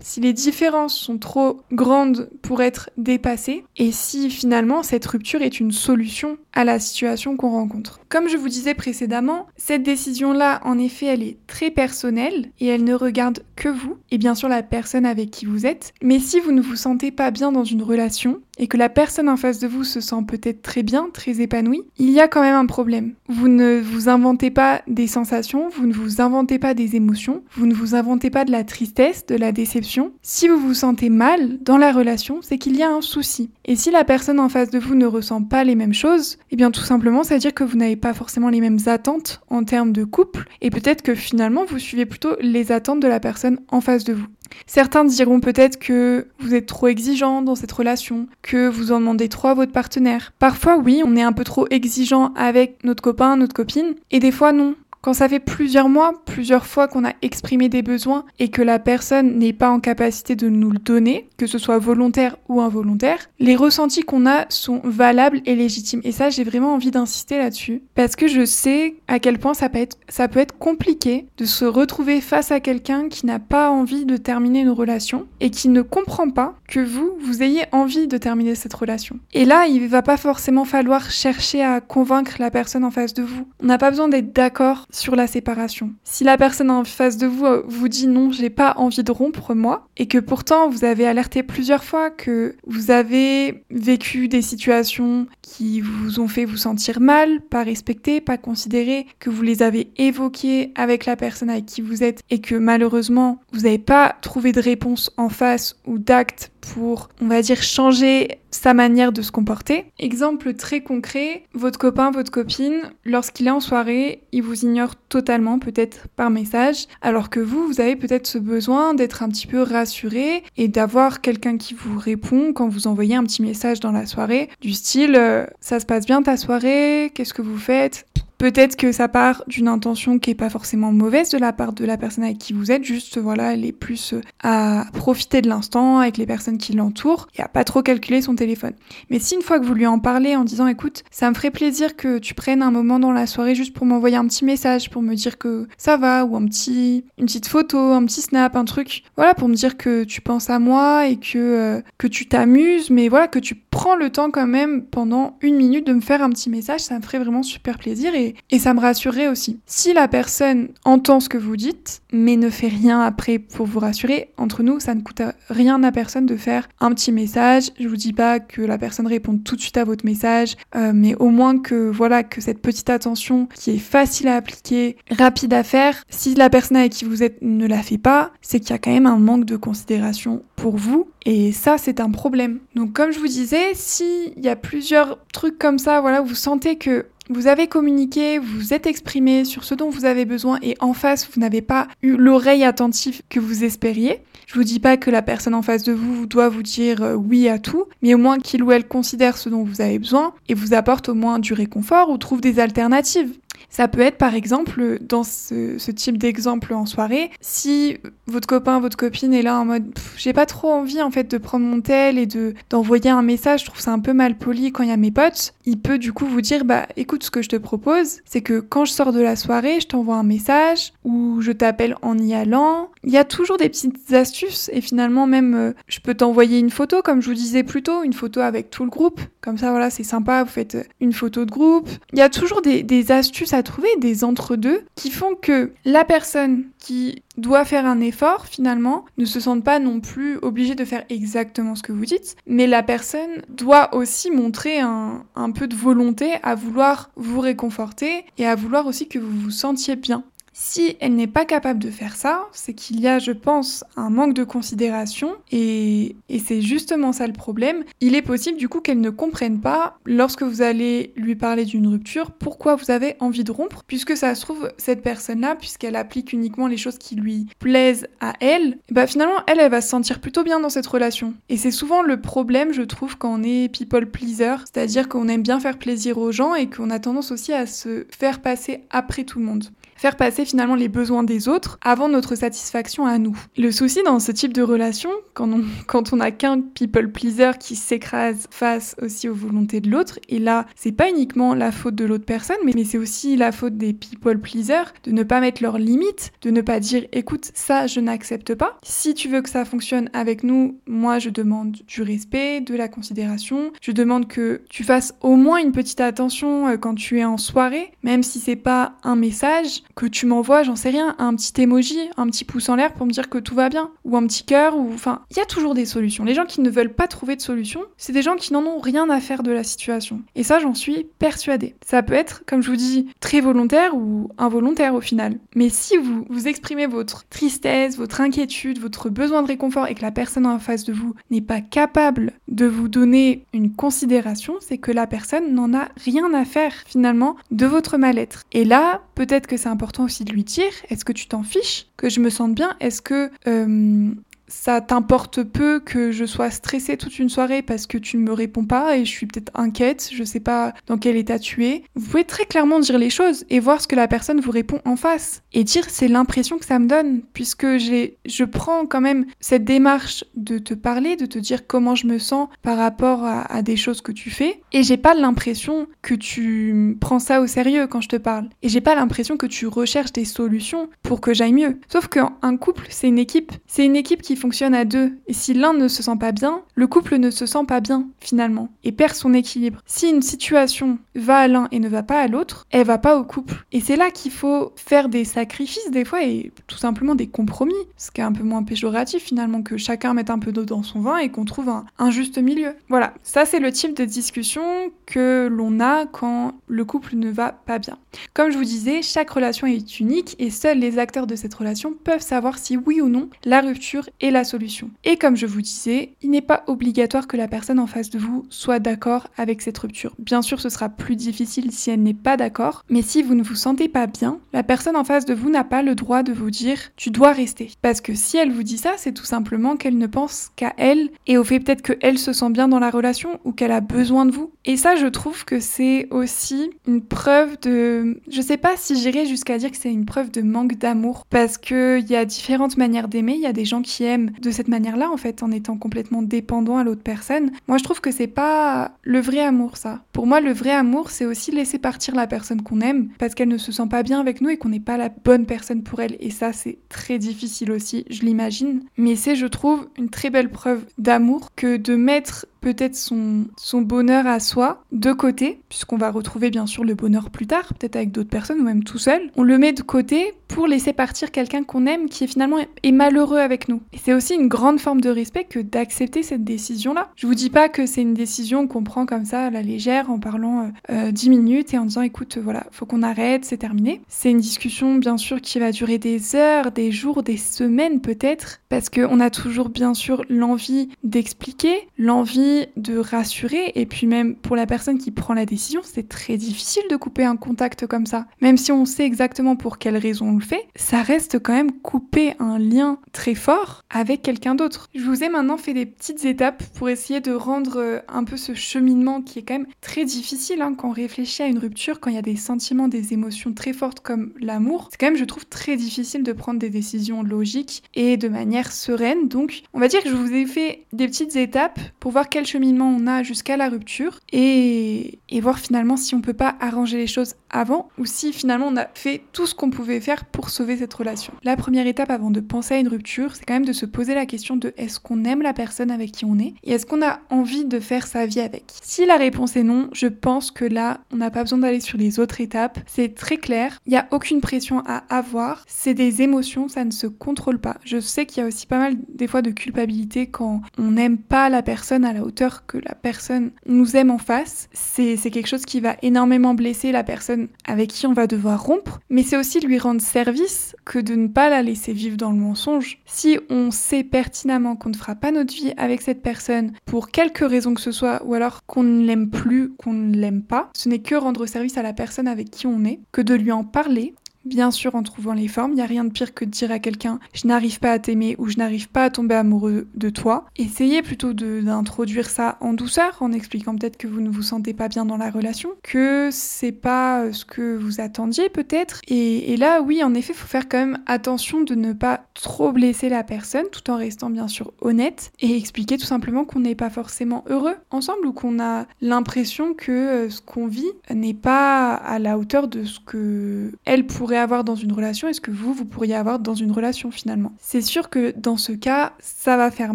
si 0.01 0.21
les 0.21 0.33
différences 0.33 0.95
sont 0.97 1.19
trop 1.19 1.63
grandes 1.73 2.31
pour 2.43 2.63
être 2.63 2.91
dépassées 2.97 3.65
et 3.77 3.93
si 3.93 4.31
finalement 4.31 4.83
cette 4.83 5.07
rupture 5.07 5.43
est 5.43 5.61
une 5.61 5.73
solution 5.73 6.39
à 6.53 6.65
la 6.65 6.79
situation 6.79 7.37
qu'on 7.37 7.51
rencontre. 7.51 8.01
Comme 8.09 8.29
je 8.29 8.37
vous 8.37 8.49
disais 8.49 8.75
précédemment, 8.75 9.47
cette 9.57 9.83
décision-là, 9.83 10.61
en 10.65 10.79
effet, 10.79 11.07
elle 11.07 11.23
est 11.23 11.39
très 11.47 11.71
personnelle 11.71 12.51
et 12.61 12.67
elle 12.67 12.85
ne 12.85 12.95
regarde 12.95 13.45
que 13.57 13.69
vous 13.69 13.97
et 14.11 14.19
bien 14.19 14.35
sûr 14.35 14.49
la 14.49 14.63
personne 14.63 15.07
avec 15.07 15.31
qui 15.31 15.47
vous 15.47 15.67
êtes. 15.67 15.93
Mais 16.03 16.19
si 16.19 16.41
vous 16.41 16.53
ne 16.53 16.61
vous 16.61 16.77
sentez 16.77 17.11
pas 17.11 17.31
bien 17.31 17.53
dans 17.53 17.65
une 17.65 17.83
relation 17.83 18.41
et 18.63 18.69
que 18.69 18.77
la 18.77 18.89
personne 18.89 19.29
en 19.29 19.37
face 19.37 19.59
de 19.59 19.67
vous 19.67 19.83
se 19.83 20.01
sent 20.01 20.23
peut-être 20.25 20.63
très 20.63 20.85
bien, 20.85 21.09
très 21.13 21.41
épanouie, 21.41 21.83
il 21.99 22.11
y 22.11 22.21
a 22.21 22.29
quand 22.29 22.43
même 22.43 22.55
un 22.55 22.67
problème. 22.67 23.15
Vous 23.29 23.49
ne 23.49 23.81
vous 23.81 24.09
inventez 24.09 24.53
pas 24.53 24.83
des 24.87 25.09
sensations, 25.09 25.69
vous 25.69 25.89
ne 25.89 25.93
vous 25.93 26.21
inventez 26.21 26.61
pas 26.61 26.73
des 26.73 26.95
émotions, 26.95 27.43
vous 27.57 27.67
ne 27.67 27.75
vous 27.75 27.97
inventez 27.97 28.31
pas 28.31 28.45
de 28.45 28.53
la 28.53 28.63
tristesse, 28.63 29.27
de 29.27 29.35
la 29.35 29.51
déception. 29.51 30.13
Si 30.23 30.47
vous 30.47 30.59
vous 30.59 30.75
sentez 30.75 31.11
mal 31.11 31.59
dans 31.61 31.77
la 31.77 31.91
relation, 31.91 32.39
c'est 32.41 32.57
qu'il 32.57 32.77
y 32.77 32.85
a 32.85 32.89
un 32.89 33.01
souci. 33.01 33.51
Et 33.65 33.75
si 33.75 33.91
la 33.91 34.05
personne 34.05 34.39
en 34.39 34.49
face 34.49 34.71
de 34.71 34.79
vous 34.79 34.95
ne 34.95 35.07
ressent 35.07 35.43
pas 35.43 35.65
les 35.65 35.75
mêmes 35.75 35.93
choses, 35.93 36.39
eh 36.53 36.57
bien 36.57 36.71
tout 36.71 36.83
simplement, 36.83 37.25
ça 37.25 37.35
veut 37.35 37.41
dire 37.41 37.55
que 37.55 37.65
vous 37.65 37.77
n'avez 37.77 37.97
pas 37.97 38.15
forcément 38.15 38.49
les 38.49 38.61
mêmes 38.61 38.79
attentes 38.87 39.41
en 39.51 39.65
termes 39.65 39.93
de 39.93 40.05
couple, 40.05 40.45
et 40.61 40.71
peut-être 40.71 41.03
que 41.03 41.17
finalement 41.17 41.65
vous 41.65 41.81
suivez 41.81 42.07
plutôt 42.07 42.37
les 42.41 42.71
attentes 42.71 43.01
de 43.01 43.09
la 43.09 43.19
personne 43.19 43.59
en 43.73 43.81
face 43.81 44.05
de 44.05 44.13
vous. 44.13 44.29
Certains 44.67 45.05
diront 45.05 45.41
peut-être 45.41 45.79
que 45.79 46.29
vous 46.41 46.55
êtes 46.55 46.67
trop 46.67 46.89
exigeant 46.89 47.43
dans 47.43 47.55
cette 47.55 47.73
relation, 47.73 48.27
que 48.43 48.69
vous 48.69 48.93
en 48.93 49.01
demandez 49.01 49.29
trop 49.29 49.49
à 49.49 49.55
votre 49.55 49.73
partenaire. 49.73 50.33
Parfois 50.39 50.77
oui, 50.77 51.03
on 51.05 51.17
est 51.17 51.23
un 51.23 51.33
peu 51.33 51.45
trop 51.45 51.67
exigeant 51.71 52.33
avec 52.35 52.85
notre 52.85 53.03
copain, 53.03 53.37
notre 53.37 53.55
copine, 53.55 53.95
et 54.11 54.21
des 54.21 54.33
fois 54.33 54.53
non. 54.53 54.75
Quand 55.03 55.15
ça 55.15 55.29
fait 55.29 55.41
plusieurs 55.41 55.89
mois, 55.89 56.13
plusieurs 56.27 56.65
fois 56.65 56.87
qu'on 56.87 57.05
a 57.05 57.13
exprimé 57.23 57.69
des 57.69 57.83
besoins 57.83 58.25
et 58.39 58.51
que 58.51 58.63
la 58.63 58.79
personne 58.79 59.37
n'est 59.37 59.53
pas 59.53 59.69
en 59.69 59.81
capacité 59.81 60.37
de 60.37 60.49
nous 60.49 60.71
le 60.71 60.79
donner, 60.79 61.29
que 61.37 61.49
ce 61.49 61.59
soit 61.59 61.79
volontaire 61.79 62.37
ou 62.49 62.61
involontaire, 62.61 63.19
les 63.41 63.57
ressentis 63.57 64.05
qu'on 64.05 64.27
a 64.27 64.47
sont 64.49 64.81
valables 64.85 65.43
et 65.45 65.57
légitimes. 65.57 66.03
Et 66.05 66.13
ça, 66.13 66.31
j'ai 66.31 66.45
vraiment 66.45 66.73
envie 66.75 66.93
d'insister 66.93 67.37
là-dessus 67.37 67.83
parce 67.97 68.15
que 68.15 68.29
je 68.29 68.45
sais 68.45 68.95
à 69.09 69.19
quel 69.19 69.41
point 69.41 69.55
ça 69.55 69.69
peut 69.69 69.81
être, 69.81 69.97
ça 70.09 70.29
peut 70.29 70.39
être 70.39 70.57
compliqué 70.57 71.27
de 71.37 71.47
se 71.47 71.65
retrouver 71.65 72.21
face 72.21 72.53
à 72.53 72.61
quelqu'un 72.61 73.09
qui 73.09 73.27
n'a 73.27 73.41
pas 73.41 73.71
envie 73.71 74.05
de 74.05 74.17
terminer 74.17 74.61
une 74.61 74.71
relation 74.71 75.27
et 75.41 75.51
qui 75.51 75.69
ne 75.69 75.83
comprend 75.83 76.31
pas 76.31 76.55
que 76.69 76.79
vous, 76.79 77.19
vous 77.21 77.43
ayez 77.43 77.65
envie 77.73 78.07
de 78.07 78.19
terminer 78.19 78.55
cette 78.55 78.75
relation. 78.75 79.19
Et 79.33 79.47
là, 79.47 79.67
il 79.67 79.89
va 79.89 80.03
pas 80.03 80.17
forcément 80.17 80.65
falloir 80.65 81.11
chercher 81.11 81.65
à 81.65 81.81
convaincre 81.81 82.37
la 82.39 82.53
personne 82.53 82.85
en 82.85 82.93
face 82.93 83.15
de 83.15 83.25
vous. 83.25 83.49
On 83.61 83.67
n'a 83.67 83.79
pas 83.79 83.91
besoin 83.91 84.09
d'être 84.09 84.33
d'accord 84.33 84.87
sur 84.93 85.17
la 85.17 85.27
séparation. 85.27 85.93
Si 86.05 86.23
la 86.23 86.37
personne 86.37 86.71
en 86.71 86.85
face 86.85 87.17
de 87.17 87.27
vous 87.27 87.47
euh, 87.47 87.65
vous 87.67 87.89
dit 87.89 88.07
non, 88.07 88.31
j'ai 88.31 88.51
pas 88.51 88.75
envie 88.77 89.03
de 89.03 89.11
rompre 89.11 89.55
moi, 89.55 89.89
et 89.97 90.07
que 90.07 90.19
pourtant 90.19 90.69
vous 90.69 90.85
avez 90.85 91.07
alerté 91.07 91.43
plusieurs 91.43 91.83
fois 91.83 92.11
que 92.11 92.55
vous 92.67 92.91
avez 92.91 93.65
vécu 93.71 94.29
des 94.29 94.43
situations 94.43 95.27
qui 95.41 95.81
vous 95.81 96.21
ont 96.21 96.29
fait 96.29 96.45
vous 96.45 96.57
sentir 96.57 97.01
mal, 97.01 97.41
pas 97.41 97.63
respecté, 97.63 98.21
pas 98.21 98.39
considéré, 98.39 99.07
que 99.19 99.31
vous 99.31 99.43
les 99.43 99.63
avez 99.63 99.91
évoquées 99.97 100.73
avec 100.75 101.07
la 101.07 101.17
personne 101.17 101.51
avec 101.51 101.67
qui 101.67 101.81
vous 101.81 102.05
êtes 102.05 102.23
et 102.31 102.41
que 102.41 102.55
malheureusement 102.55 103.41
vous 103.53 103.63
n'avez 103.63 103.79
pas 103.79 104.17
trouvé 104.21 104.53
de 104.53 104.61
réponse 104.61 105.11
en 105.17 105.29
face 105.29 105.77
ou 105.87 105.99
d'acte 105.99 106.52
pour, 106.63 107.09
on 107.21 107.27
va 107.27 107.43
dire, 107.43 107.63
changer 107.63 108.39
sa 108.51 108.75
manière 108.75 109.13
de 109.13 109.23
se 109.23 109.33
comporter. 109.33 109.87
Exemple 109.99 110.55
très 110.55 110.83
concret, 110.83 111.45
votre 111.55 111.79
copain, 111.79 112.11
votre 112.11 112.31
copine, 112.31 112.81
lorsqu'il 113.05 113.49
est 113.49 113.51
en 113.51 113.61
soirée, 113.61 114.23
il 114.33 114.43
vous 114.43 114.65
ignore 114.65 114.95
totalement, 115.09 115.59
peut-être 115.59 116.09
par 116.17 116.31
message, 116.31 116.87
alors 117.01 117.31
que 117.31 117.41
vous, 117.41 117.67
vous 117.67 117.81
avez 117.81 117.97
peut-être 117.97 118.27
ce 118.27 118.39
besoin 118.39 118.95
d'être 118.95 119.23
un 119.23 119.29
petit 119.29 119.47
peu 119.47 119.63
rassuré 119.63 120.45
et 120.57 120.69
d'avoir 120.69 121.21
quelqu'un 121.21 121.57
qui 121.57 121.75
vous 121.75 121.99
répond 121.99 122.53
quand 122.53 122.69
vous 122.69 122.87
envoyez 122.87 123.17
un 123.17 123.25
petit 123.25 123.43
message 123.43 123.81
dans 123.81 123.93
la 123.93 124.07
soirée, 124.07 124.49
du 124.61 124.73
style 124.73 125.17
euh, 125.17 125.47
ça 125.61 125.81
se 125.81 125.87
passe 125.87 126.07
bien 126.07 126.23
ta 126.23 126.37
soirée, 126.37 127.11
qu'est-ce 127.15 127.35
que 127.35 127.43
vous 127.43 127.59
faites? 127.59 128.07
Peut-être 128.43 128.75
que 128.75 128.91
ça 128.91 129.07
part 129.07 129.45
d'une 129.47 129.69
intention 129.69 130.19
qui 130.19 130.31
est 130.31 130.35
pas 130.35 130.51
forcément 130.51 130.91
mauvaise 130.91 131.29
de 131.29 131.39
la 131.39 131.53
part 131.53 131.73
de 131.73 131.85
la 131.85 131.97
personne 131.97 132.25
avec 132.25 132.39
qui 132.39 132.53
vous 132.53 132.73
êtes, 132.73 132.83
juste 132.83 133.17
voilà, 133.19 133.55
elle 133.55 133.65
est 133.65 133.71
plus 133.71 134.15
euh, 134.15 134.21
à 134.43 134.87
profiter 134.95 135.43
de 135.43 135.49
l'instant 135.49 136.01
avec 136.01 136.17
les 136.17 136.27
personnes 136.27 136.59
qui 136.59 136.73
l'entourent 136.73 137.29
et 137.37 137.43
à 137.43 137.47
pas 137.47 137.63
trop 137.63 137.83
calculer 137.83 138.21
son 138.21 138.35
téléphone. 138.35 138.73
Mais 139.11 139.21
si 139.21 139.37
une 139.37 139.43
fois 139.43 139.61
que 139.61 139.65
vous 139.65 139.75
lui 139.75 139.87
en 139.87 140.01
parlez 140.01 140.35
en 140.35 140.43
disant 140.43 140.67
écoute, 140.67 141.05
ça 141.13 141.31
me 141.31 141.37
ferait 141.37 141.53
plaisir 141.53 141.95
que 141.95 142.19
tu 142.19 142.35
prennes 142.35 142.63
un 142.63 142.73
moment 142.73 142.99
dans 142.99 143.13
la 143.13 143.29
soirée 143.29 143.55
juste 143.55 143.75
pour 143.75 143.87
m'envoyer 143.87 144.17
un 144.17 144.27
petit 144.27 144.45
message, 144.45 144.91
pour 144.91 145.03
me 145.03 145.15
dire 145.15 145.39
que 145.39 145.69
ça 145.79 145.97
va, 145.97 146.25
ou 146.25 146.35
un 146.35 146.45
petit, 146.47 147.05
une 147.19 147.27
petite 147.27 147.47
photo, 147.47 147.79
un 147.79 148.05
petit 148.07 148.23
snap, 148.23 148.57
un 148.57 148.65
truc, 148.65 149.05
voilà, 149.15 149.35
pour 149.35 149.49
me 149.49 149.55
dire 149.55 149.77
que 149.77 150.03
tu 150.03 150.21
penses 150.21 150.51
à 150.51 150.59
moi 150.59 151.07
et 151.07 151.15
que, 151.15 151.39
euh, 151.39 151.81
que 151.97 152.09
tu 152.09 152.27
t'amuses, 152.27 152.91
mais 152.91 153.09
voilà, 153.09 153.29
que 153.29 153.39
tu 153.39 153.55
prends 153.55 153.95
le 153.95 154.11
temps 154.11 154.33
quand 154.33 154.49
même 154.49 154.83
pendant 154.83 155.39
une 155.43 155.55
minute 155.55 155.87
de 155.87 155.93
me 155.93 156.01
faire 156.01 156.23
un 156.23 156.31
petit 156.31 156.51
message, 156.51 156.81
ça 156.81 156.97
me 156.99 157.03
ferait 157.03 157.21
vraiment 157.21 157.45
super 157.45 157.79
plaisir 157.79 158.17
et 158.17 158.32
et, 158.51 158.59
ça 158.59 158.75
me 158.75 158.81
rassurerait 158.81 159.29
aussi. 159.29 159.59
Si 159.67 159.93
la 159.93 160.09
personne 160.09 160.69
entend 160.85 161.21
ce 161.21 161.29
que 161.29 161.39
vous 161.39 161.57
dites, 161.57 162.03
mais 162.13 162.37
ne 162.37 162.51
fait 162.51 162.69
rien 162.69 163.01
après 163.01 163.39
pour 163.39 163.67
vous 163.67 163.81
rassurer, 163.81 164.31
entre 164.37 164.63
nous, 164.63 164.79
ça 164.81 164.95
ne 164.95 165.01
coûte 165.01 165.23
rien 165.49 165.83
à 165.83 165.93
personne 165.93 166.27
de 166.27 166.37
faire 166.37 166.69
un 166.81 166.93
petit 166.93 167.13
message. 167.13 167.71
Je 167.79 167.89
vous 167.89 167.97
dis 167.97 168.13
pas 168.13 168.41
que 168.41 168.63
la 168.63 168.79
personne 168.79 169.07
réponde 169.07 169.43
tout 169.45 169.57
de 169.57 169.61
suite 169.61 169.77
à 169.77 169.85
votre 169.85 170.05
message, 170.05 170.57
euh, 170.77 170.93
mais 170.95 171.15
au 171.17 171.31
moins 171.31 171.59
que 171.59 171.91
voilà 171.91 172.23
que 172.23 172.41
cette 172.41 172.61
petite 172.61 172.91
attention 172.91 173.49
qui 173.55 173.73
est 173.73 173.79
facile 173.79 174.29
à 174.29 174.37
appliquer, 174.37 174.97
rapide 175.11 175.55
à 175.55 175.63
faire, 175.63 176.03
si 176.09 176.35
la 176.35 176.51
personne 176.51 176.77
avec 176.77 176.93
qui 176.93 177.05
vous 177.05 177.23
êtes 177.23 177.39
ne 177.43 177.67
la 177.67 177.83
fait 177.83 177.99
pas, 177.99 178.33
c'est 178.41 178.61
qu'il 178.61 178.71
y 178.71 178.75
a 178.75 178.79
quand 178.79 178.93
même 178.93 179.07
un 179.07 179.19
manque 179.19 179.45
de 179.45 179.57
considération 179.57 180.43
pour 180.57 180.77
vous 180.77 181.09
et 181.25 181.53
ça 181.53 181.79
c'est 181.79 182.01
un 182.01 182.11
problème. 182.11 182.61
Donc 182.75 182.93
comme 182.93 183.13
je 183.13 183.19
vous 183.19 183.29
disais, 183.29 183.75
s'il 183.75 184.39
y 184.39 184.49
a 184.49 184.57
plusieurs 184.57 185.19
trucs 185.33 185.59
comme 185.59 185.79
ça, 185.79 186.01
voilà, 186.01 186.21
vous 186.21 186.35
sentez 186.35 186.77
que 186.77 187.07
vous 187.33 187.47
avez 187.47 187.67
communiqué, 187.67 188.39
vous 188.39 188.75
êtes 188.75 188.87
exprimé 188.87 189.45
sur 189.45 189.65
ce 189.65 189.75
dont 189.75 189.91
vous 189.91 190.05
avez 190.05 190.25
besoin 190.25 190.59
et 190.63 190.77
en 190.81 190.93
face, 190.93 191.29
vous 191.33 191.41
n'avez 191.41 191.63
pas 191.63 191.89
eu 192.03 192.17
l'oreille 192.17 192.65
attentive 192.65 193.23
que 193.29 193.41
vous 193.41 193.65
espériez. 193.65 194.21
Je 194.47 194.55
vous 194.55 194.65
dis 194.65 194.81
pas 194.81 194.97
que 194.97 195.11
la 195.11 195.23
personne 195.23 195.55
en 195.55 195.63
face 195.63 195.83
de 195.83 195.93
vous 195.93 196.27
doit 196.27 196.49
vous 196.49 196.63
dire 196.63 197.03
euh, 197.03 197.15
oui 197.15 197.49
à 197.49 197.59
tout, 197.59 197.87
mais 198.03 198.15
au 198.15 198.19
moins 198.19 198.39
qu'il 198.39 198.63
ou 198.63 198.71
elle 198.71 198.87
considère 198.87 199.39
ce 199.39 199.49
dont 199.49 199.63
vous 199.63 199.81
avez 199.81 199.99
besoin 199.99 200.35
et 200.49 200.55
vous 200.55 200.75
apporte 200.75 201.09
au 201.09 201.15
moins 201.15 201.39
du 201.39 201.55
réconfort 201.55 202.11
ou 202.11 202.19
trouve 202.19 202.41
des 202.41 202.59
alternatives. 202.59 203.33
Ça 203.73 203.89
peut 203.89 204.01
être 204.01 204.19
par 204.19 204.35
exemple, 204.35 204.99
dans 205.01 205.25
ce, 205.25 205.91
type 205.91 206.19
d'exemple 206.19 206.75
en 206.75 206.87
soirée, 206.87 207.31
si 207.41 207.97
votre 208.27 208.47
copain, 208.47 208.81
votre 208.81 208.97
copine 208.97 209.33
est 209.35 209.43
là 209.43 209.59
en 209.59 209.65
mode 209.65 209.93
j'ai 210.17 210.33
pas 210.33 210.47
trop 210.47 210.71
envie 210.71 211.03
en 211.03 211.11
fait 211.11 211.31
de 211.31 211.39
prendre 211.39 211.65
mon 211.65 211.81
tel 211.81 212.19
et 212.19 212.27
de 212.27 212.55
d'envoyer 212.71 213.11
un 213.11 213.23
message, 213.23 213.61
je 213.61 213.67
trouve 213.67 213.81
ça 213.81 213.93
un 213.93 213.99
peu 213.99 214.13
mal 214.13 214.37
poli 214.37 214.73
quand 214.73 214.83
il 214.83 214.89
y 214.89 214.93
a 214.93 214.97
mes 214.97 215.11
potes, 215.11 215.55
il 215.65 215.79
peut 215.81 215.99
du 215.99 216.13
coup 216.13 216.27
vous 216.27 216.41
dire 216.41 216.65
bah 216.65 216.87
écoute 216.97 217.25
ce 217.25 217.31
que 217.31 217.43
je 217.43 217.49
te 217.49 217.57
propose, 217.57 218.21
c'est 218.25 218.43
que 218.43 218.61
quand 218.61 218.85
je 218.85 218.93
sors 218.93 219.13
de 219.13 219.21
la 219.21 219.37
soirée, 219.37 219.81
je 219.81 219.87
t'envoie 219.87 220.17
un 220.17 220.23
message 220.23 220.93
ou 221.05 221.41
je 221.41 221.53
t'appelle 221.53 221.97
en 222.03 222.19
y 222.19 222.35
allant. 222.35 222.91
Il 223.05 223.11
y 223.11 223.19
a 223.19 223.25
toujours 223.25 223.57
des 223.57 223.69
petites 223.69 224.13
astuces 224.13 224.71
et 224.73 224.81
finalement 224.81 225.27
même 225.27 225.55
euh, 225.55 225.73
je 225.89 226.01
peux 226.01 226.15
t'envoyer 226.15 226.59
une 226.59 226.71
photo 226.71 227.03
comme 227.03 227.21
je 227.21 227.29
vous 227.29 227.35
disais 227.35 227.63
plus 227.63 227.83
tôt, 227.83 228.03
une 228.03 228.13
photo 228.13 228.41
avec 228.41 228.71
tout 228.71 228.85
le 228.85 228.91
groupe. 228.91 229.21
Comme 229.41 229.59
ça 229.59 229.71
voilà, 229.71 229.91
c'est 229.91 230.05
sympa, 230.05 230.45
vous 230.45 230.51
faites 230.51 230.89
une 231.01 231.13
photo 231.13 231.45
de 231.45 231.51
groupe. 231.51 231.89
Il 232.13 232.19
y 232.19 232.23
a 232.23 232.29
toujours 232.29 232.63
des, 232.63 232.83
des 232.83 233.11
astuces 233.11 233.42
à 233.51 233.63
trouver 233.63 233.89
des 233.99 234.25
entre-deux 234.25 234.85
qui 234.95 235.11
font 235.11 235.35
que 235.35 235.73
la 235.85 236.05
personne 236.05 236.65
qui 236.79 237.23
doit 237.37 237.65
faire 237.65 237.87
un 237.87 238.01
effort 238.01 238.47
finalement 238.47 239.05
ne 239.19 239.25
se 239.25 239.41
sente 239.41 239.65
pas 239.65 239.79
non 239.79 240.01
plus 240.01 240.39
obligée 240.43 240.75
de 240.75 240.85
faire 240.85 241.05
exactement 241.09 241.75
ce 241.75 241.83
que 241.83 241.93
vous 241.93 242.05
dites, 242.05 242.37
mais 242.47 242.67
la 242.67 242.83
personne 242.83 243.43
doit 243.49 243.95
aussi 243.95 244.31
montrer 244.31 244.81
un, 244.81 245.25
un 245.35 245.51
peu 245.51 245.67
de 245.67 245.75
volonté 245.75 246.35
à 246.43 246.55
vouloir 246.55 247.11
vous 247.17 247.41
réconforter 247.41 248.25
et 248.39 248.47
à 248.47 248.55
vouloir 248.55 248.87
aussi 248.87 249.09
que 249.09 249.19
vous 249.19 249.41
vous 249.41 249.51
sentiez 249.51 249.97
bien. 249.97 250.25
Si 250.65 250.97
elle 251.01 251.17
n'est 251.17 251.27
pas 251.27 251.45
capable 251.45 251.81
de 251.81 251.91
faire 251.91 252.15
ça, 252.15 252.47
c'est 252.53 252.73
qu'il 252.73 253.01
y 253.01 253.09
a, 253.09 253.19
je 253.19 253.33
pense, 253.33 253.83
un 253.97 254.11
manque 254.11 254.33
de 254.33 254.45
considération 254.45 255.35
et, 255.51 256.15
et 256.29 256.39
c'est 256.39 256.63
justement 256.63 257.13
ça 257.13 257.27
le 257.27 257.33
problème. 257.33 257.83
Il 258.01 258.15
est 258.15 258.23
possible 258.23 258.59
du 258.59 258.69
coup 258.69 258.81
qu'elle 258.81 259.01
ne 259.01 259.11
comprenne 259.11 259.61
pas 259.61 259.99
lorsque 260.07 260.45
vous 260.45 260.63
allez 260.63 261.13
lui 261.17 261.35
parler 261.35 261.65
d'une 261.65 261.89
rupture 261.89 262.31
pourquoi 262.31 262.77
vous 262.77 262.93
avez 262.93 263.17
envie 263.19 263.43
de 263.43 263.51
rompre 263.51 263.83
puisque 263.89 264.17
ça 264.17 264.37
se 264.37 264.43
trouve 264.43 264.71
cette 264.79 265.03
personne-là 265.03 265.57
puisqu'elle 265.57 265.97
applique 265.97 266.33
uniquement 266.33 266.69
les 266.69 266.77
choses 266.77 266.97
qui 266.97 267.17
lui 267.17 267.49
plaisent 267.59 268.07
à 268.21 268.35
elle, 268.39 268.79
bah 268.93 269.09
finalement 269.09 269.43
elle 269.49 269.59
elle 269.59 269.71
va 269.71 269.81
se 269.81 269.89
sentir 269.89 270.21
plutôt 270.21 270.45
bien 270.45 270.61
dans 270.61 270.71
cette 270.71 270.87
relation. 270.87 271.35
Et 271.49 271.57
c'est 271.57 271.73
souvent 271.73 272.03
le 272.03 272.21
problème 272.21 272.73
je 272.73 272.83
trouve 272.83 273.19
quand 273.19 273.35
on 273.35 273.43
est 273.43 273.69
people 273.69 274.07
pleaser, 274.07 274.55
c'est-à-dire 274.73 275.09
qu'on 275.09 275.27
aime 275.27 275.43
bien 275.43 275.59
faire 275.59 275.77
plaisir 275.77 276.19
aux 276.19 276.31
gens 276.31 276.55
et 276.55 276.71
qu'on 276.71 276.91
a 276.91 277.01
tendance 277.01 277.33
aussi 277.33 277.53
à 277.53 277.67
se 277.67 278.07
faire 278.17 278.41
passer 278.41 278.85
après 278.91 279.25
tout 279.25 279.41
le 279.41 279.45
monde 279.45 279.65
faire 280.03 280.17
passer 280.17 280.45
finalement 280.45 280.75
les 280.75 280.89
besoins 280.89 281.23
des 281.23 281.47
autres 281.47 281.79
avant 281.81 282.09
notre 282.09 282.35
satisfaction 282.35 283.07
à 283.07 283.19
nous. 283.19 283.39
Le 283.57 283.71
souci 283.71 284.01
dans 284.05 284.19
ce 284.19 284.33
type 284.33 284.53
de 284.53 284.61
relation, 284.61 285.11
quand 285.33 285.49
on 285.53 285.63
quand 285.87 286.13
n'a 286.13 286.33
qu'un 286.33 286.61
people 286.61 287.13
pleaser 287.13 287.53
qui 287.61 287.77
s'écrase 287.77 288.49
face 288.51 288.97
aussi 289.01 289.29
aux 289.29 289.35
volontés 289.35 289.81
de 289.81 289.89
l'autre, 289.89 290.19
et 290.29 290.41
là 290.41 290.67
c'est 290.75 290.91
pas 290.91 291.09
uniquement 291.09 291.55
la 291.55 291.71
faute 291.71 291.95
de 291.95 292.05
l'autre 292.05 292.25
personne, 292.25 292.57
mais, 292.65 292.73
mais 292.75 292.83
c'est 292.83 292.99
aussi 292.99 293.37
la 293.37 293.53
faute 293.53 293.77
des 293.77 293.93
people 293.93 294.41
pleasers 294.41 294.93
de 295.05 295.13
ne 295.13 295.23
pas 295.23 295.39
mettre 295.39 295.63
leurs 295.63 295.79
limites, 295.79 296.33
de 296.43 296.51
ne 296.51 296.63
pas 296.63 296.81
dire 296.81 297.07
écoute 297.13 297.53
ça 297.55 297.87
je 297.87 298.01
n'accepte 298.01 298.57
pas. 298.57 298.81
Si 298.83 299.15
tu 299.15 299.29
veux 299.29 299.41
que 299.41 299.49
ça 299.49 299.65
fonctionne 299.65 300.11
avec 300.15 300.43
nous, 300.43 300.81
moi 300.89 301.21
je 301.21 301.31
demande 301.31 301.77
du 301.87 302.03
respect, 302.03 302.61
de 302.61 302.75
la 302.75 302.89
considération, 302.89 303.71
je 303.81 303.93
demande 303.93 304.27
que 304.27 304.63
tu 304.69 304.83
fasses 304.83 305.15
au 305.21 305.37
moins 305.37 305.59
une 305.59 305.71
petite 305.71 306.01
attention 306.01 306.67
euh, 306.67 306.77
quand 306.77 306.97
tu 306.97 307.21
es 307.21 307.25
en 307.25 307.37
soirée, 307.37 307.93
même 308.03 308.25
si 308.25 308.41
c'est 308.41 308.57
pas 308.57 308.95
un 309.05 309.15
message, 309.15 309.85
que 309.95 310.07
tu 310.07 310.27
m'envoies, 310.27 310.63
j'en 310.63 310.77
sais 310.77 310.91
rien, 310.91 311.15
un 311.19 311.35
petit 311.35 311.61
emoji, 311.61 311.99
un 312.17 312.27
petit 312.27 312.45
pouce 312.45 312.69
en 312.69 312.77
l'air 312.77 312.93
pour 312.93 313.07
me 313.07 313.13
dire 313.13 313.29
que 313.29 313.39
tout 313.39 313.55
va 313.55 313.69
bien, 313.69 313.91
ou 314.05 314.17
un 314.17 314.27
petit 314.27 314.45
cœur, 314.45 314.77
ou 314.77 314.91
enfin, 314.93 315.23
il 315.31 315.37
y 315.37 315.41
a 315.41 315.47
toujours 315.47 315.75
des 315.75 315.85
solutions. 315.85 316.25
Les 316.25 316.35
gens 316.35 316.45
qui 316.45 316.61
ne 316.61 316.71
veulent 316.71 316.95
pas 316.95 317.09
trouver 317.09 317.37
de 317.37 317.43
solution, 317.43 317.83
c'est 317.97 318.13
des 318.13 318.23
gens 318.23 318.37
qui 318.37 318.53
n'en 318.53 318.65
ont 318.65 318.79
rien 318.79 319.09
à 319.11 319.21
faire 319.21 319.43
de 319.43 319.53
la 319.53 319.65
situation. 319.65 320.23
Et 320.35 320.43
ça, 320.43 320.59
j'en 320.59 320.75
suis 320.75 321.09
persuadée. 321.19 321.75
Ça 321.85 322.03
peut 322.03 322.15
être, 322.15 322.45
comme 322.47 322.63
je 322.63 322.71
vous 322.71 322.77
dis, 322.77 323.09
très 323.21 323.41
volontaire 323.41 323.95
ou 323.95 324.29
involontaire 324.39 324.95
au 324.95 325.01
final. 325.01 325.39
Mais 325.55 325.69
si 325.69 325.97
vous 325.97 326.25
vous 326.29 326.49
exprimez 326.49 326.87
votre 326.87 327.27
tristesse, 327.29 327.97
votre 327.97 328.21
inquiétude, 328.21 328.79
votre 328.79 329.11
besoin 329.11 329.43
de 329.43 329.49
réconfort 329.49 329.87
et 329.87 329.95
que 329.95 330.03
la 330.03 330.11
personne 330.11 330.47
en 330.47 330.59
face 330.59 330.85
de 330.85 330.93
vous 330.93 331.15
n'est 331.31 331.41
pas 331.41 331.61
capable 331.61 332.33
de 332.53 332.67
vous 332.67 332.89
donner 332.89 333.45
une 333.53 333.73
considération, 333.73 334.55
c'est 334.61 334.79
que 334.79 334.93
la 334.93 335.07
personne 335.07 335.55
n'en 335.55 335.75
a 335.75 335.89
rien 336.05 336.33
à 336.35 336.45
faire 336.45 336.73
finalement 336.87 337.37
de 337.51 337.67
votre 337.67 337.97
mal-être. 337.97 338.45
Et 338.53 338.65
là, 338.65 339.03
peut-être 339.15 339.47
que 339.47 339.57
c'est 339.57 339.69
important 339.69 340.05
aussi 340.05 340.25
de 340.25 340.33
lui 340.33 340.45
dire, 340.45 340.73
est-ce 340.91 341.05
que 341.05 341.13
tu 341.13 341.27
t'en 341.27 341.43
fiches? 341.43 341.87
Que 341.97 342.09
je 342.09 342.21
me 342.21 342.31
sente 342.31 342.55
bien? 342.55 342.77
Est-ce 342.81 343.01
que 343.03 343.31
euh, 343.47 344.13
ça 344.53 344.83
t'importe 344.83 345.43
peu 345.43 345.81
que 345.81 346.13
je 346.13 346.27
sois 346.27 346.51
stressée 346.51 346.99
toute 346.99 347.19
une 347.19 347.31
soirée 347.31 347.63
parce 347.63 347.87
que 347.87 347.97
tu 347.97 348.19
ne 348.19 348.23
me 348.23 348.33
réponds 348.33 348.67
pas 348.67 348.99
et 348.99 349.05
je 349.05 349.11
suis 349.11 349.27
peut-être 349.27 349.51
inquiète, 349.55 350.11
je 350.13 350.23
sais 350.23 350.41
pas 350.41 350.75
dans 350.87 350.99
quel 350.99 351.17
état 351.17 351.39
tu 351.39 351.65
es. 351.65 351.85
Vous 351.95 352.07
pouvez 352.07 352.25
très 352.25 352.45
clairement 352.45 352.79
dire 352.79 352.99
les 352.99 353.11
choses 353.11 353.45
et 353.49 353.61
voir 353.61 353.81
ce 353.81 353.89
que 353.89 353.97
la 353.97 354.09
personne 354.09 354.41
vous 354.41 354.51
répond 354.51 354.81
en 354.85 354.97
face. 354.97 355.43
Et 355.55 355.65
dire 355.65 355.87
c'est 355.89 356.07
l'impression 356.07 356.59
que 356.59 356.67
ça 356.67 356.79
me 356.79 356.87
donne 356.87 357.23
puisque 357.33 357.79
j'ai, 357.79 358.19
je 358.27 358.45
prends 358.45 358.85
quand 358.85 359.01
même 359.01 359.25
cette 359.41 359.65
démarche 359.65 360.25
de 360.35 360.59
te 360.59 360.75
parler, 360.75 361.17
de 361.17 361.27
te 361.27 361.39
dire 361.39 361.67
comment 361.67 361.95
je 361.95 362.07
me 362.07 362.19
sens 362.19 362.49
par 362.61 362.77
rapport 362.77 363.25
à, 363.25 363.51
à 363.53 363.63
des 363.63 363.77
choses 363.77 364.03
que 364.03 364.13
tu 364.13 364.31
fais 364.31 364.63
et 364.73 364.83
j'ai 364.83 364.99
pas 364.99 365.15
l'impression 365.15 365.87
que 366.03 366.15
tu 366.15 366.97
prends 367.01 367.19
ça 367.19 367.41
au 367.41 367.47
sérieux 367.47 367.87
quand 367.87 368.03
je 368.03 368.09
te 368.09 368.17
parle. 368.17 368.51
Et 368.63 368.69
j'ai 368.69 368.83
pas 368.83 368.95
l'impression 368.95 369.39
que 369.39 369.47
tu 369.47 369.67
recherches 369.67 370.13
des 370.13 370.27
solutions 370.27 370.91
pour 371.03 371.23
que 371.23 371.33
j'aille 371.33 371.55
mieux. 371.55 371.81
Sauf 371.89 372.09
qu'un 372.09 372.57
couple, 372.59 372.87
c'est 372.91 373.09
une 373.09 373.19
équipe. 373.19 373.53
C'est 373.67 373.85
une 373.85 373.97
équipe 373.97 374.21
qui 374.21 374.37
fonctionne 374.43 374.75
à 374.75 374.85
deux. 374.85 375.13
Et 375.29 375.33
si 375.33 375.55
l'un 375.55 375.73
ne 375.73 375.87
se 375.87 376.03
sent 376.03 376.17
pas 376.19 376.33
bien, 376.33 376.63
le 376.75 376.89
couple 376.89 377.17
ne 377.17 377.31
se 377.31 377.47
sent 377.47 377.65
pas 377.67 377.81
bien, 377.81 378.09
finalement, 378.21 378.69
et 378.83 378.91
perd 378.91 379.15
son 379.15 379.35
équilibre. 379.35 379.81
Si 379.87 380.11
une 380.11 380.21
situation 380.21 380.99
va 381.15 381.39
à 381.39 381.49
l'un 381.49 381.69
et 381.71 381.79
ne 381.79 381.89
va 381.89 382.03
pas 382.03 382.21
à 382.21 382.27
l'autre, 382.27 382.67
elle 382.71 382.87
va 382.87 382.99
pas 382.99 383.17
au 383.17 383.25
couple. 383.25 383.65
Et 383.71 383.81
c'est 383.81 383.97
là 383.97 384.11
qu'il 384.11 384.33
faut 384.33 384.73
faire 384.75 385.09
des 385.09 385.25
sacrifices 385.25 385.91
des 385.93 386.05
fois 386.05 386.25
et 386.25 386.51
tout 386.67 386.77
simplement 386.77 387.15
des 387.15 387.29
compromis, 387.29 387.73
ce 387.97 388.11
qui 388.11 388.21
est 388.21 388.25
un 388.25 388.33
peu 388.33 388.43
moins 388.43 388.65
péjoratif 388.65 389.23
finalement 389.23 389.63
que 389.63 389.77
chacun 389.77 390.13
mette 390.13 390.31
un 390.31 390.41
peu 390.41 390.51
d'eau 390.51 390.65
dans 390.65 390.83
son 390.83 391.01
vin 391.01 391.19
et 391.19 391.29
qu'on 391.29 391.45
trouve 391.45 391.69
un, 391.69 391.85
un 391.99 392.11
juste 392.11 392.39
milieu. 392.39 392.75
Voilà, 392.89 393.15
ça 393.23 393.45
c'est 393.45 393.61
le 393.61 393.71
type 393.71 393.97
de 393.97 394.05
discussion 394.05 394.63
que 395.07 395.49
l'on 395.51 395.79
a 395.79 396.07
quand 396.07 396.55
le 396.67 396.85
couple 396.85 397.15
ne 397.15 397.31
va 397.31 397.53
pas 397.53 397.79
bien. 397.79 397.97
Comme 398.35 398.51
je 398.51 398.59
vous 398.59 398.65
disais, 398.65 399.03
chaque 399.03 399.31
relation 399.31 399.69
est 399.69 400.01
unique 400.01 400.35
et 400.41 400.51
seuls 400.51 400.79
les 400.79 400.99
acteurs 400.99 401.29
de 401.29 401.37
cette 401.37 401.55
relation 401.55 401.93
peuvent 401.93 402.21
savoir 402.21 402.59
si 402.59 402.77
oui 402.77 403.01
ou 403.01 403.09
non 403.09 403.29
la 403.45 403.61
rupture 403.61 404.09
est 404.21 404.32
la 404.33 404.45
solution. 404.45 404.91
Et 405.05 405.17
comme 405.17 405.37
je 405.37 405.47
vous 405.47 405.63
disais, 405.63 406.15
il 406.23 406.31
n'est 406.31 406.41
pas 406.41 406.65
obligatoire 406.67 407.27
que 407.27 407.37
la 407.37 407.49
personne 407.49 407.79
en 407.79 407.87
face 407.87 408.11
de 408.11 408.19
vous 408.19 408.45
soit 408.51 408.79
d'accord 408.79 409.29
avec 409.37 409.63
cette 409.63 409.79
rupture. 409.79 410.15
Bien 410.19 410.43
sûr, 410.43 410.61
ce 410.61 410.69
sera 410.69 410.89
plus 410.89 411.17
difficile 411.17 411.71
si 411.73 411.91
elle 411.91 412.03
n'est 412.03 412.15
pas 412.15 412.37
d'accord, 412.37 412.85
mais 412.89 413.03
si 413.03 413.23
vous 413.23 413.35
ne 413.35 413.43
vous 413.43 413.55
sentez 413.55 413.89
pas 413.89 414.07
bien, 414.07 414.39
la 414.53 414.63
personne 414.63 414.97
en 414.97 415.05
face 415.05 415.25
de 415.25 415.35
vous 415.35 415.51
n'a 415.51 415.65
pas 415.65 415.83
le 415.83 415.95
droit 415.95 416.23
de 416.23 416.33
vous 416.33 416.51
dire 416.51 416.79
tu 416.97 417.11
dois 417.11 417.33
rester. 417.33 417.71
Parce 417.83 418.01
que 418.01 418.15
si 418.15 418.37
elle 418.37 418.53
vous 418.53 418.63
dit 418.63 418.79
ça, 418.79 418.93
c'est 418.97 419.13
tout 419.13 419.25
simplement 419.25 419.77
qu'elle 419.77 419.99
ne 419.99 420.07
pense 420.07 420.51
qu'à 420.57 420.73
elle 420.77 421.11
et 421.27 421.39
au 421.39 421.45
fait 421.45 421.61
peut-être 421.61 421.83
qu'elle 421.83 422.19
se 422.19 422.33
sent 422.33 422.51
bien 422.51 422.69
dans 422.69 422.79
la 422.79 422.91
relation 422.91 423.41
ou 423.45 423.53
qu'elle 423.53 423.73
a 423.73 423.81
besoin 423.81 424.27
de 424.27 424.33
vous. 424.33 424.51
Et 424.65 424.77
ça, 424.77 424.97
je 424.97 425.07
trouve 425.07 425.45
que 425.45 425.61
c'est 425.61 426.07
aussi 426.11 426.71
une 426.87 427.03
preuve 427.03 427.59
de... 427.61 428.21
Je 428.31 428.41
sais 428.41 428.57
pas 428.57 428.77
si 428.77 428.97
j'irais 428.97 429.27
jusqu'à 429.27 429.59
dire 429.59 429.71
que 429.71 429.77
c'est 429.77 429.93
une 429.93 430.07
preuve 430.07 430.31
de 430.31 430.43
manque 430.43 430.75
d'amour 430.75 431.25
parce 431.31 431.59
qu'il 431.59 432.07
y 432.09 432.17
a 432.17 432.25
différentes 432.25 432.77
manières 432.77 433.09
d'aimer. 433.09 433.35
Il 433.35 433.41
y 433.41 433.47
a 433.47 433.53
des 433.53 433.65
gens 433.65 433.83
qui 433.83 434.05
aiment 434.05 434.22
de 434.31 434.51
cette 434.51 434.69
manière-là, 434.69 435.11
en 435.11 435.17
fait, 435.17 435.43
en 435.43 435.51
étant 435.51 435.77
complètement 435.77 436.23
dépendant 436.23 436.79
à 436.79 436.85
l'autre 436.85 437.03
personne. 437.03 437.51
Moi, 437.69 437.79
je 437.79 437.85
trouve 437.85 438.01
que 438.01 438.11
c'est 438.11 438.27
pas 438.27 438.93
le 439.03 439.21
vrai 439.21 439.41
amour, 439.41 439.77
ça. 439.77 440.05
Pour 440.13 440.27
moi, 440.27 440.41
le 440.41 440.53
vrai 440.53 440.71
amour, 440.71 441.11
c'est 441.11 441.27
aussi 441.27 441.51
laisser 441.51 441.79
partir 441.79 442.15
la 442.15 442.27
personne 442.27 442.63
qu'on 442.63 442.81
aime 442.81 443.09
parce 443.19 443.35
qu'elle 443.35 443.49
ne 443.49 443.59
se 443.59 443.73
sent 443.73 443.87
pas 443.91 444.03
bien 444.03 444.21
avec 444.21 444.41
nous 444.41 444.51
et 444.51 444.57
qu'on 444.57 444.69
n'est 444.69 444.81
pas 444.81 444.97
la 444.97 445.09
bonne 445.09 445.47
personne 445.47 445.83
pour 445.83 446.01
elle. 446.01 446.17
Et 446.21 446.31
ça, 446.31 446.53
c'est 446.53 446.79
très 446.89 447.19
difficile 447.19 447.73
aussi, 447.73 448.05
je 448.11 448.23
l'imagine. 448.23 448.83
Mais 448.97 449.17
c'est, 449.17 449.37
je 449.37 449.47
trouve, 449.47 449.89
une 449.99 450.11
très 450.11 450.31
belle 450.31 450.51
preuve 450.51 450.85
d'amour 450.99 451.51
que 451.57 451.77
de 451.77 451.97
mettre 451.97 452.47
peut-être 452.63 452.97
son, 452.97 453.45
bonheur 453.83 454.27
à 454.27 454.41
soi 454.41 454.85
de 454.93 455.13
côté, 455.13 455.61
puisqu'on 455.69 455.99
va 455.99 456.11
retrouver 456.11 456.51
bien 456.51 456.67
sûr 456.67 456.85
le 456.85 456.95
bonheur 456.95 457.29
plus 457.29 457.47
tard, 457.47 457.75
peut-être 457.75 457.97
avec 457.97 458.13
d'autres 458.13 458.31
personnes 458.31 458.61
ou 458.61 458.65
même 458.65 458.85
tout 458.85 458.99
seul. 458.99 459.31
On 459.37 459.43
le 459.43 459.59
met 459.59 459.73
de 459.73 459.83
côté 459.83 460.33
pour 460.49 460.67
laisser 460.67 460.93
partir 460.93 461.31
quelqu'un 461.31 461.65
qu'on 461.65 461.87
aime 461.87 462.09
qui 462.09 462.25
est 462.25 462.27
finalement 462.27 462.59
est 462.83 462.93
malheureux 462.93 463.39
avec 463.39 463.69
nous. 463.69 463.83
Et 463.93 463.99
c'est 464.03 464.15
aussi 464.15 464.35
une 464.35 464.49
grande 464.49 464.81
forme 464.81 465.01
de 465.01 465.11
respect 465.11 465.45
que 465.45 465.59
d'accepter 465.59 466.23
cette 466.23 466.45
décision-là. 466.45 467.11
Je 467.17 467.27
vous 467.27 467.35
dis 467.35 467.51
pas 467.51 467.69
que 467.69 467.85
c'est 467.87 468.03
une 468.03 468.15
décision 468.15 468.67
qu'on 468.69 468.85
prend 468.85 469.07
comme 469.07 469.25
ça 469.25 469.47
à 469.47 469.51
la 469.51 469.63
légère 469.63 470.11
en 470.11 470.19
parlant 470.19 470.71
euh, 470.91 471.11
10 471.11 471.31
minutes 471.31 471.75
et 471.75 471.79
en 471.79 471.87
disant 471.87 472.03
écoute 472.03 472.39
voilà, 472.39 472.67
faut 472.71 472.87
qu'on 472.87 473.03
arrête, 473.03 473.45
c'est 473.45 473.57
terminé. 473.57 474.03
C'est 474.09 474.31
une 474.31 474.41
discussion 474.41 474.97
bien 474.97 475.17
sûr 475.17 475.41
qui 475.41 475.59
va 475.59 475.73
durer 475.73 475.99
des 475.99 476.37
heures, 476.37 476.71
des 476.71 476.93
jours, 476.93 477.23
des 477.23 477.37
semaines 477.37 478.01
peut-être, 478.01 478.61
parce 478.69 478.89
qu'on 478.89 479.19
a 479.19 479.31
toujours 479.31 479.69
bien 479.69 479.95
sûr 479.95 480.23
l'envie 480.29 480.91
d'expliquer, 481.03 481.89
l'envie 481.99 482.52
de 482.77 482.99
rassurer 482.99 483.73
et 483.75 483.87
puis 483.87 484.07
même 484.07 484.35
pour 484.35 484.57
la 484.57 484.67
personne 484.67 484.99
qui 484.99 485.11
prend 485.11 485.35
la 485.35 485.47
décision, 485.47 485.81
c'est 485.85 486.09
très 486.09 486.37
difficile 486.37 486.83
de 486.91 486.97
couper 486.97 487.25
un 487.25 487.37
contact 487.37 487.87
comme 487.87 488.07
ça. 488.07 488.27
Même 488.41 488.57
si 488.57 488.73
on 488.73 488.85
sait 488.85 489.05
exactement 489.05 489.57
pour 489.57 489.79
quelle 489.79 489.97
raison 489.97 490.31
on 490.31 490.37
le 490.37 490.45
fait, 490.45 490.67
ça 490.77 491.03
reste 491.03 491.39
quand 491.39 491.53
même 491.53 491.73
couper 491.73 492.35
un 492.39 492.59
lien 492.59 492.99
très 493.13 493.35
fort 493.35 493.85
avec 493.91 494.23
quelqu'un 494.23 494.55
d'autre. 494.55 494.89
Je 494.95 495.05
vous 495.05 495.25
ai 495.25 495.29
maintenant 495.29 495.57
fait 495.57 495.75
des 495.75 495.87
petites 495.87 496.25
étapes 496.25 496.63
pour 496.75 496.89
essayer 496.89 497.21
de 497.21 497.33
rendre 497.33 497.77
euh, 497.79 497.99
un 498.09 498.25
peu 498.25 498.37
ce 498.37 498.55
cheminement 498.55 499.23
qui 499.23 499.39
est 499.39 499.43
quand 499.43 499.55
même 499.55 499.67
très 499.81 500.05
difficile 500.05 500.63
hein, 500.63 500.75
quand 500.77 500.89
on 500.89 500.93
réfléchit 500.93 501.43
à 501.43 501.47
une 501.47 501.59
rupture, 501.59 502.01
quand 502.01 502.11
il 502.11 502.17
y 502.17 502.19
a 502.19 502.23
des 502.23 502.37
sentiments, 502.37 502.89
des 502.89 503.13
émotions 503.13 503.53
très 503.53 503.73
fortes 503.73 504.01
comme 504.01 504.33
l'amour. 504.41 504.89
C'est 504.91 504.99
quand 504.99 505.07
même, 505.07 505.17
je 505.17 505.25
trouve, 505.25 505.47
très 505.47 505.77
difficile 505.77 506.23
de 506.23 506.33
prendre 506.33 506.59
des 506.59 506.71
décisions 506.71 507.23
logiques 507.23 507.83
et 507.95 508.17
de 508.17 508.29
manière 508.29 508.73
sereine. 508.73 509.29
Donc, 509.29 509.63
on 509.73 509.81
va 509.81 509.89
dire 509.89 510.03
que 510.03 510.09
je 510.09 510.15
vous 510.15 510.33
ai 510.33 510.47
fait 510.47 510.85
des 510.93 511.07
petites 511.07 511.37
étapes 511.37 511.81
pour 512.01 512.13
voir 512.13 512.29
quel 512.43 512.49
cheminement 512.49 512.89
on 512.89 513.07
a 513.07 513.23
jusqu'à 513.23 513.57
la 513.57 513.69
rupture 513.69 514.19
et, 514.33 515.21
et 515.29 515.41
voir 515.41 515.61
finalement 515.61 515.97
si 515.97 516.17
on 516.17 516.21
peut 516.21 516.33
pas 516.33 516.57
arranger 516.59 516.97
les 516.99 517.07
choses 517.07 517.37
avant 517.51 517.89
ou 517.99 518.05
si 518.05 518.33
finalement 518.33 518.67
on 518.67 518.77
a 518.77 518.89
fait 518.95 519.23
tout 519.33 519.47
ce 519.47 519.55
qu'on 519.55 519.71
pouvait 519.71 520.01
faire 520.01 520.25
pour 520.25 520.51
sauver 520.51 520.77
cette 520.77 520.93
relation. 520.93 521.33
La 521.45 521.57
première 521.57 521.87
étape 521.87 522.11
avant 522.11 522.33
de 522.33 522.41
penser 522.41 522.75
à 522.75 522.79
une 522.79 522.89
rupture, 522.89 523.37
c'est 523.37 523.45
quand 523.45 523.55
même 523.55 523.65
de 523.65 523.73
se 523.73 523.87
poser 523.87 524.17
la 524.17 524.27
question 524.27 524.57
de 524.57 524.75
est-ce 524.77 524.99
qu'on 524.99 525.25
aime 525.25 525.41
la 525.43 525.53
personne 525.53 525.93
avec 525.93 526.11
qui 526.11 526.25
on 526.25 526.37
est 526.41 526.55
et 526.65 526.73
est-ce 526.73 526.85
qu'on 526.85 527.01
a 527.01 527.21
envie 527.31 527.65
de 527.65 527.79
faire 527.79 528.09
sa 528.09 528.27
vie 528.27 528.41
avec? 528.41 528.65
Si 528.83 529.07
la 529.07 529.19
réponse 529.19 529.55
est 529.55 529.63
non, 529.63 529.89
je 529.93 530.09
pense 530.09 530.51
que 530.51 530.65
là, 530.65 531.03
on 531.13 531.17
n'a 531.19 531.31
pas 531.31 531.43
besoin 531.43 531.59
d'aller 531.59 531.79
sur 531.79 531.97
les 531.97 532.19
autres 532.19 532.41
étapes. 532.41 532.81
C'est 532.87 533.15
très 533.15 533.37
clair, 533.37 533.79
il 533.87 533.91
n'y 533.91 533.99
a 533.99 534.09
aucune 534.11 534.41
pression 534.41 534.83
à 534.85 535.05
avoir, 535.15 535.63
c'est 535.69 535.95
des 535.95 536.23
émotions, 536.23 536.67
ça 536.67 536.85
ne 536.85 536.91
se 536.91 537.07
contrôle 537.07 537.61
pas. 537.61 537.77
Je 537.85 538.01
sais 538.01 538.27
qu'il 538.27 538.43
y 538.43 538.45
a 538.45 538.49
aussi 538.49 538.67
pas 538.67 538.79
mal 538.79 538.97
des 539.09 539.29
fois 539.29 539.43
de 539.43 539.51
culpabilité 539.51 540.27
quand 540.27 540.63
on 540.77 540.91
n'aime 540.91 541.19
pas 541.19 541.49
la 541.49 541.63
personne 541.63 542.05
à 542.05 542.13
la 542.13 542.25
hauteur 542.25 542.32
que 542.67 542.79
la 542.79 542.95
personne 542.95 543.51
nous 543.67 543.97
aime 543.97 544.11
en 544.11 544.19
face, 544.19 544.69
c'est 544.73 545.17
quelque 545.31 545.47
chose 545.47 545.65
qui 545.65 545.81
va 545.81 545.97
énormément 546.03 546.55
blesser 546.55 546.93
la 546.93 547.05
personne 547.05 547.49
avec 547.67 547.91
qui 547.91 548.07
on 548.07 548.13
va 548.13 548.27
devoir 548.27 548.63
rompre, 548.63 549.01
mais 549.11 549.23
c'est 549.23 549.37
aussi 549.37 549.61
lui 549.61 549.79
rendre 549.79 550.01
service 550.01 550.75
que 550.85 550.99
de 550.99 551.15
ne 551.15 551.29
pas 551.29 551.49
la 551.49 551.63
laisser 551.63 551.93
vivre 551.93 552.17
dans 552.17 552.31
le 552.31 552.39
mensonge. 552.39 552.99
Si 553.07 553.39
on 553.51 553.71
sait 553.71 554.05
pertinemment 554.05 554.77
qu'on 554.77 554.91
ne 554.91 554.97
fera 554.97 555.15
pas 555.15 555.31
notre 555.31 555.55
vie 555.55 555.73
avec 555.77 556.01
cette 556.03 556.23
personne 556.23 556.73
pour 556.87 557.11
quelque 557.11 557.45
raison 557.45 557.75
que 557.75 557.81
ce 557.81 557.93
soit, 557.93 558.23
ou 558.25 558.35
alors 558.35 558.65
qu'on 558.67 558.83
ne 558.83 559.05
l'aime 559.05 559.31
plus, 559.31 559.73
qu'on 559.77 559.93
ne 559.93 560.17
l'aime 560.17 560.43
pas, 560.43 560.71
ce 560.75 560.89
n'est 560.89 561.01
que 561.01 561.15
rendre 561.15 561.47
service 561.47 561.77
à 561.77 561.83
la 561.83 561.93
personne 561.93 562.29
avec 562.29 562.51
qui 562.51 562.67
on 562.67 562.85
est, 562.85 563.01
que 563.13 563.23
de 563.23 563.35
lui 563.35 563.53
en 563.53 563.65
parler 563.65 564.15
bien 564.45 564.71
sûr 564.71 564.95
en 564.95 565.03
trouvant 565.03 565.35
les 565.35 565.49
formes. 565.49 565.73
Il 565.73 565.77
n'y 565.77 565.83
a 565.83 565.87
rien 565.87 566.05
de 566.05 566.11
pire 566.11 566.35
que 566.35 566.45
de 566.45 566.51
dire 566.51 566.71
à 566.71 566.79
quelqu'un 566.79 567.19
je 567.33 567.47
n'arrive 567.47 567.81
pas 567.81 567.93
à 567.93 567.99
t'aimer 567.99 568.37
ou 568.39 568.49
je 568.49 568.57
n'arrive 568.57 568.89
pas 568.89 569.05
à 569.05 569.11
tomber 569.11 569.35
amoureux 569.35 569.89
de 569.95 570.11
toi. 570.11 570.47
Essayez 570.57 571.03
plutôt 571.03 571.33
d'introduire 571.33 572.29
ça 572.29 572.57
en 572.61 572.73
douceur, 572.73 573.17
en 573.21 573.33
expliquant 573.33 573.77
peut-être 573.77 573.97
que 573.97 574.07
vous 574.07 574.21
ne 574.21 574.31
vous 574.31 574.43
sentez 574.43 574.75
pas 574.75 574.89
bien 574.89 575.05
dans 575.05 575.17
la 575.17 575.31
relation, 575.31 575.71
que 575.83 576.29
c'est 576.31 576.73
pas 576.73 577.23
euh, 577.23 577.33
ce 577.33 577.45
que 577.45 577.77
vous 577.77 578.01
attendiez 578.01 578.49
peut-être. 578.49 579.01
Et, 579.09 579.57
là, 579.57 579.81
oui, 579.83 580.03
en 580.03 580.15
effet, 580.15 580.33
il 580.33 580.37
faut 580.37 580.47
faire 580.47 580.69
quand 580.69 580.79
même 580.79 580.99
attention 581.07 581.63
de 581.63 581.75
ne 581.75 581.93
pas 581.93 582.25
trop 582.35 582.73
blesser 582.73 583.09
la 583.09 583.23
personne 583.23 583.67
tout 583.71 583.91
en 583.91 583.97
restant 583.97 584.31
bien 584.31 584.49
sûr 584.49 584.73
honnête 584.81 585.33
et 585.41 585.57
expliquer 585.57 585.99
tout 585.99 586.07
simplement 586.07 586.45
qu'on 586.45 586.61
n'est 586.61 586.75
pas 586.75 586.91
forcément 586.91 587.45
heureux 587.49 587.77
ensemble 587.91 588.27
ou 588.27 588.33
qu'on 588.33 588.61
a 588.61 588.87
l'impression 589.01 589.75
que 589.75 589.93
euh, 589.93 590.31
ce 590.31 590.41
qu'on 590.41 590.67
vit 590.67 590.91
n'est 591.11 591.35
pas 591.35 591.95
à 591.95 592.19
la 592.19 592.39
hauteur 592.39 592.69
de 592.69 592.85
ce 592.85 593.01
que 593.01 593.73
elle 593.85 594.07
pourrait 594.07 594.32
avoir 594.37 594.65
dans 594.65 594.75
une 594.75 594.93
relation 594.93 595.29
est 595.29 595.33
ce 595.33 595.41
que 595.41 595.51
vous, 595.51 595.73
vous 595.73 595.85
pourriez 595.85 596.15
avoir 596.15 596.39
dans 596.39 596.55
une 596.55 596.73
relation 596.73 597.11
finalement. 597.11 597.53
C'est 597.61 597.81
sûr 597.81 598.11
que 598.11 598.33
dans 598.37 598.57
ce 598.57 598.73
cas, 598.73 599.13
ça 599.19 599.57
va 599.57 599.71
faire 599.71 599.95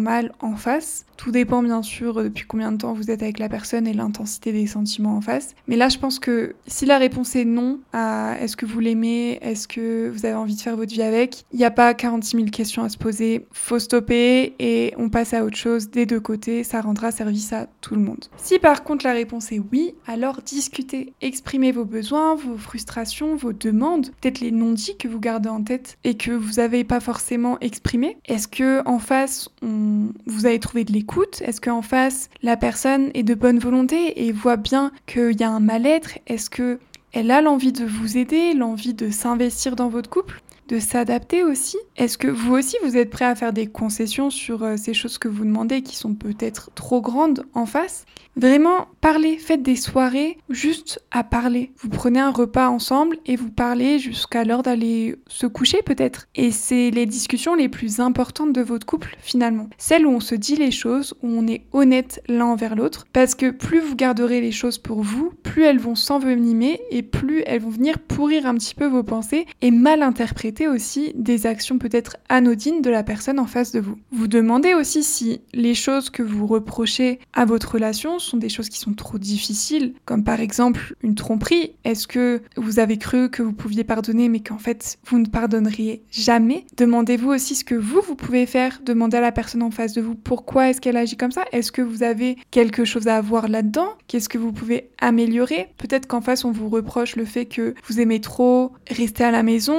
mal 0.00 0.32
en 0.40 0.56
face, 0.56 1.06
tout 1.18 1.32
dépend 1.32 1.62
bien 1.62 1.82
sûr 1.82 2.22
depuis 2.22 2.46
combien 2.46 2.72
de 2.72 2.78
temps 2.78 2.94
vous 2.94 3.10
êtes 3.10 3.22
avec 3.22 3.38
la 3.38 3.48
personne 3.48 3.86
et 3.86 3.92
l'intensité 3.92 4.52
des 4.52 4.66
sentiments 4.66 5.16
en 5.16 5.20
face. 5.20 5.54
Mais 5.66 5.76
là, 5.76 5.88
je 5.88 5.98
pense 5.98 6.18
que 6.18 6.54
si 6.66 6.86
la 6.86 6.96
réponse 6.96 7.34
est 7.34 7.44
non 7.44 7.80
à 7.92 8.36
est-ce 8.40 8.56
que 8.56 8.64
vous 8.64 8.80
l'aimez, 8.80 9.38
est-ce 9.42 9.66
que 9.66 10.08
vous 10.08 10.24
avez 10.24 10.36
envie 10.36 10.54
de 10.54 10.60
faire 10.60 10.76
votre 10.76 10.92
vie 10.92 11.02
avec, 11.02 11.44
il 11.52 11.58
n'y 11.58 11.64
a 11.64 11.72
pas 11.72 11.92
46 11.92 12.36
000 12.36 12.48
questions 12.50 12.84
à 12.84 12.88
se 12.88 12.96
poser. 12.96 13.46
Faut 13.52 13.80
stopper 13.80 14.54
et 14.60 14.94
on 14.96 15.08
passe 15.08 15.34
à 15.34 15.44
autre 15.44 15.56
chose 15.56 15.90
des 15.90 16.06
deux 16.06 16.20
côtés. 16.20 16.62
Ça 16.62 16.80
rendra 16.80 17.10
service 17.10 17.52
à 17.52 17.66
tout 17.80 17.96
le 17.96 18.00
monde. 18.00 18.26
Si 18.36 18.60
par 18.60 18.84
contre 18.84 19.04
la 19.04 19.12
réponse 19.12 19.50
est 19.50 19.60
oui, 19.72 19.94
alors 20.06 20.40
discutez, 20.42 21.12
exprimez 21.20 21.72
vos 21.72 21.84
besoins, 21.84 22.36
vos 22.36 22.56
frustrations, 22.56 23.34
vos 23.34 23.52
demandes, 23.52 24.10
les 24.40 24.50
non-dits 24.50 24.96
que 24.96 25.08
vous 25.08 25.20
gardez 25.20 25.48
en 25.48 25.62
tête 25.62 25.98
et 26.04 26.16
que 26.16 26.30
vous 26.30 26.54
n'avez 26.54 26.84
pas 26.84 27.00
forcément 27.00 27.58
exprimés. 27.60 28.18
Est-ce 28.26 28.48
que 28.48 28.86
en 28.86 28.98
face, 28.98 29.48
vous 29.62 30.46
avez 30.46 30.60
trouvé 30.60 30.84
de 30.84 30.92
l'écoute? 30.92 31.42
Est-ce 31.42 31.60
qu'en 31.60 31.82
face, 31.82 32.28
la 32.42 32.56
personne 32.56 33.10
est 33.14 33.22
de 33.22 33.34
bonne 33.34 33.58
volonté 33.58 34.26
et 34.26 34.32
voit 34.32 34.56
bien 34.56 34.92
qu'il 35.06 35.38
y 35.38 35.42
a 35.42 35.50
un 35.50 35.60
mal-être? 35.60 36.18
Est-ce 36.26 36.50
que 36.50 36.78
elle 37.12 37.30
a 37.30 37.40
l'envie 37.40 37.72
de 37.72 37.86
vous 37.86 38.18
aider, 38.18 38.52
l'envie 38.52 38.94
de 38.94 39.10
s'investir 39.10 39.76
dans 39.76 39.88
votre 39.88 40.10
couple? 40.10 40.42
De 40.68 40.78
s'adapter 40.78 41.42
aussi 41.42 41.78
Est-ce 41.96 42.18
que 42.18 42.28
vous 42.28 42.54
aussi 42.54 42.76
vous 42.84 42.96
êtes 42.96 43.10
prêt 43.10 43.24
à 43.24 43.34
faire 43.34 43.52
des 43.52 43.66
concessions 43.66 44.30
sur 44.30 44.62
euh, 44.62 44.76
ces 44.76 44.94
choses 44.94 45.18
que 45.18 45.28
vous 45.28 45.44
demandez 45.44 45.82
qui 45.82 45.96
sont 45.96 46.14
peut-être 46.14 46.70
trop 46.74 47.00
grandes 47.00 47.44
en 47.54 47.66
face? 47.66 48.04
Vraiment, 48.36 48.86
parlez, 49.00 49.36
faites 49.36 49.64
des 49.64 49.74
soirées 49.74 50.38
juste 50.48 51.02
à 51.10 51.24
parler. 51.24 51.72
Vous 51.80 51.88
prenez 51.88 52.20
un 52.20 52.30
repas 52.30 52.68
ensemble 52.68 53.16
et 53.26 53.34
vous 53.34 53.50
parlez 53.50 53.98
jusqu'à 53.98 54.44
l'heure 54.44 54.62
d'aller 54.62 55.16
se 55.26 55.46
coucher 55.46 55.82
peut-être. 55.82 56.28
Et 56.36 56.52
c'est 56.52 56.92
les 56.92 57.04
discussions 57.04 57.56
les 57.56 57.68
plus 57.68 57.98
importantes 57.98 58.52
de 58.52 58.60
votre 58.60 58.86
couple 58.86 59.16
finalement. 59.20 59.68
Celles 59.76 60.06
où 60.06 60.10
on 60.10 60.20
se 60.20 60.36
dit 60.36 60.54
les 60.54 60.70
choses, 60.70 61.14
où 61.22 61.28
on 61.28 61.48
est 61.48 61.64
honnête 61.72 62.22
l'un 62.28 62.46
envers 62.46 62.76
l'autre. 62.76 63.06
Parce 63.12 63.34
que 63.34 63.50
plus 63.50 63.80
vous 63.80 63.96
garderez 63.96 64.40
les 64.40 64.52
choses 64.52 64.78
pour 64.78 65.02
vous, 65.02 65.32
plus 65.42 65.64
elles 65.64 65.80
vont 65.80 65.96
s'envenimer 65.96 66.80
et 66.92 67.02
plus 67.02 67.42
elles 67.44 67.62
vont 67.62 67.70
venir 67.70 67.98
pourrir 67.98 68.46
un 68.46 68.54
petit 68.54 68.76
peu 68.76 68.86
vos 68.86 69.02
pensées 69.02 69.46
et 69.62 69.72
mal 69.72 70.00
interpréter 70.02 70.57
aussi 70.66 71.12
des 71.14 71.46
actions 71.46 71.78
peut-être 71.78 72.16
anodines 72.28 72.82
de 72.82 72.90
la 72.90 73.02
personne 73.02 73.38
en 73.38 73.46
face 73.46 73.72
de 73.72 73.80
vous. 73.80 73.96
Vous 74.10 74.28
demandez 74.28 74.74
aussi 74.74 75.02
si 75.02 75.40
les 75.52 75.74
choses 75.74 76.10
que 76.10 76.22
vous 76.22 76.46
reprochez 76.46 77.18
à 77.32 77.44
votre 77.44 77.72
relation 77.72 78.18
sont 78.18 78.36
des 78.36 78.48
choses 78.48 78.68
qui 78.68 78.78
sont 78.78 78.94
trop 78.94 79.18
difficiles, 79.18 79.94
comme 80.04 80.24
par 80.24 80.40
exemple 80.40 80.94
une 81.02 81.14
tromperie. 81.14 81.72
Est-ce 81.84 82.06
que 82.06 82.42
vous 82.56 82.78
avez 82.78 82.98
cru 82.98 83.30
que 83.30 83.42
vous 83.42 83.52
pouviez 83.52 83.84
pardonner 83.84 84.28
mais 84.28 84.40
qu'en 84.40 84.58
fait 84.58 84.98
vous 85.06 85.18
ne 85.18 85.26
pardonneriez 85.26 86.02
jamais? 86.10 86.64
Demandez-vous 86.76 87.30
aussi 87.30 87.54
ce 87.54 87.64
que 87.64 87.74
vous, 87.74 88.00
vous 88.00 88.16
pouvez 88.16 88.46
faire. 88.46 88.80
Demandez 88.84 89.18
à 89.18 89.20
la 89.20 89.32
personne 89.32 89.62
en 89.62 89.70
face 89.70 89.92
de 89.92 90.00
vous 90.00 90.14
pourquoi 90.14 90.70
est-ce 90.70 90.80
qu'elle 90.80 90.96
agit 90.96 91.16
comme 91.16 91.32
ça. 91.32 91.44
Est-ce 91.52 91.72
que 91.72 91.82
vous 91.82 92.02
avez 92.02 92.36
quelque 92.50 92.84
chose 92.84 93.08
à 93.08 93.20
voir 93.20 93.48
là-dedans? 93.48 93.88
Qu'est-ce 94.06 94.28
que 94.28 94.38
vous 94.38 94.52
pouvez 94.52 94.90
améliorer? 95.00 95.68
Peut-être 95.76 96.06
qu'en 96.06 96.20
face 96.20 96.44
on 96.44 96.52
vous 96.52 96.68
reproche 96.68 97.16
le 97.16 97.24
fait 97.24 97.46
que 97.46 97.74
vous 97.86 98.00
aimez 98.00 98.20
trop 98.20 98.72
rester 98.88 99.24
à 99.24 99.30
la 99.30 99.42
maison, 99.42 99.78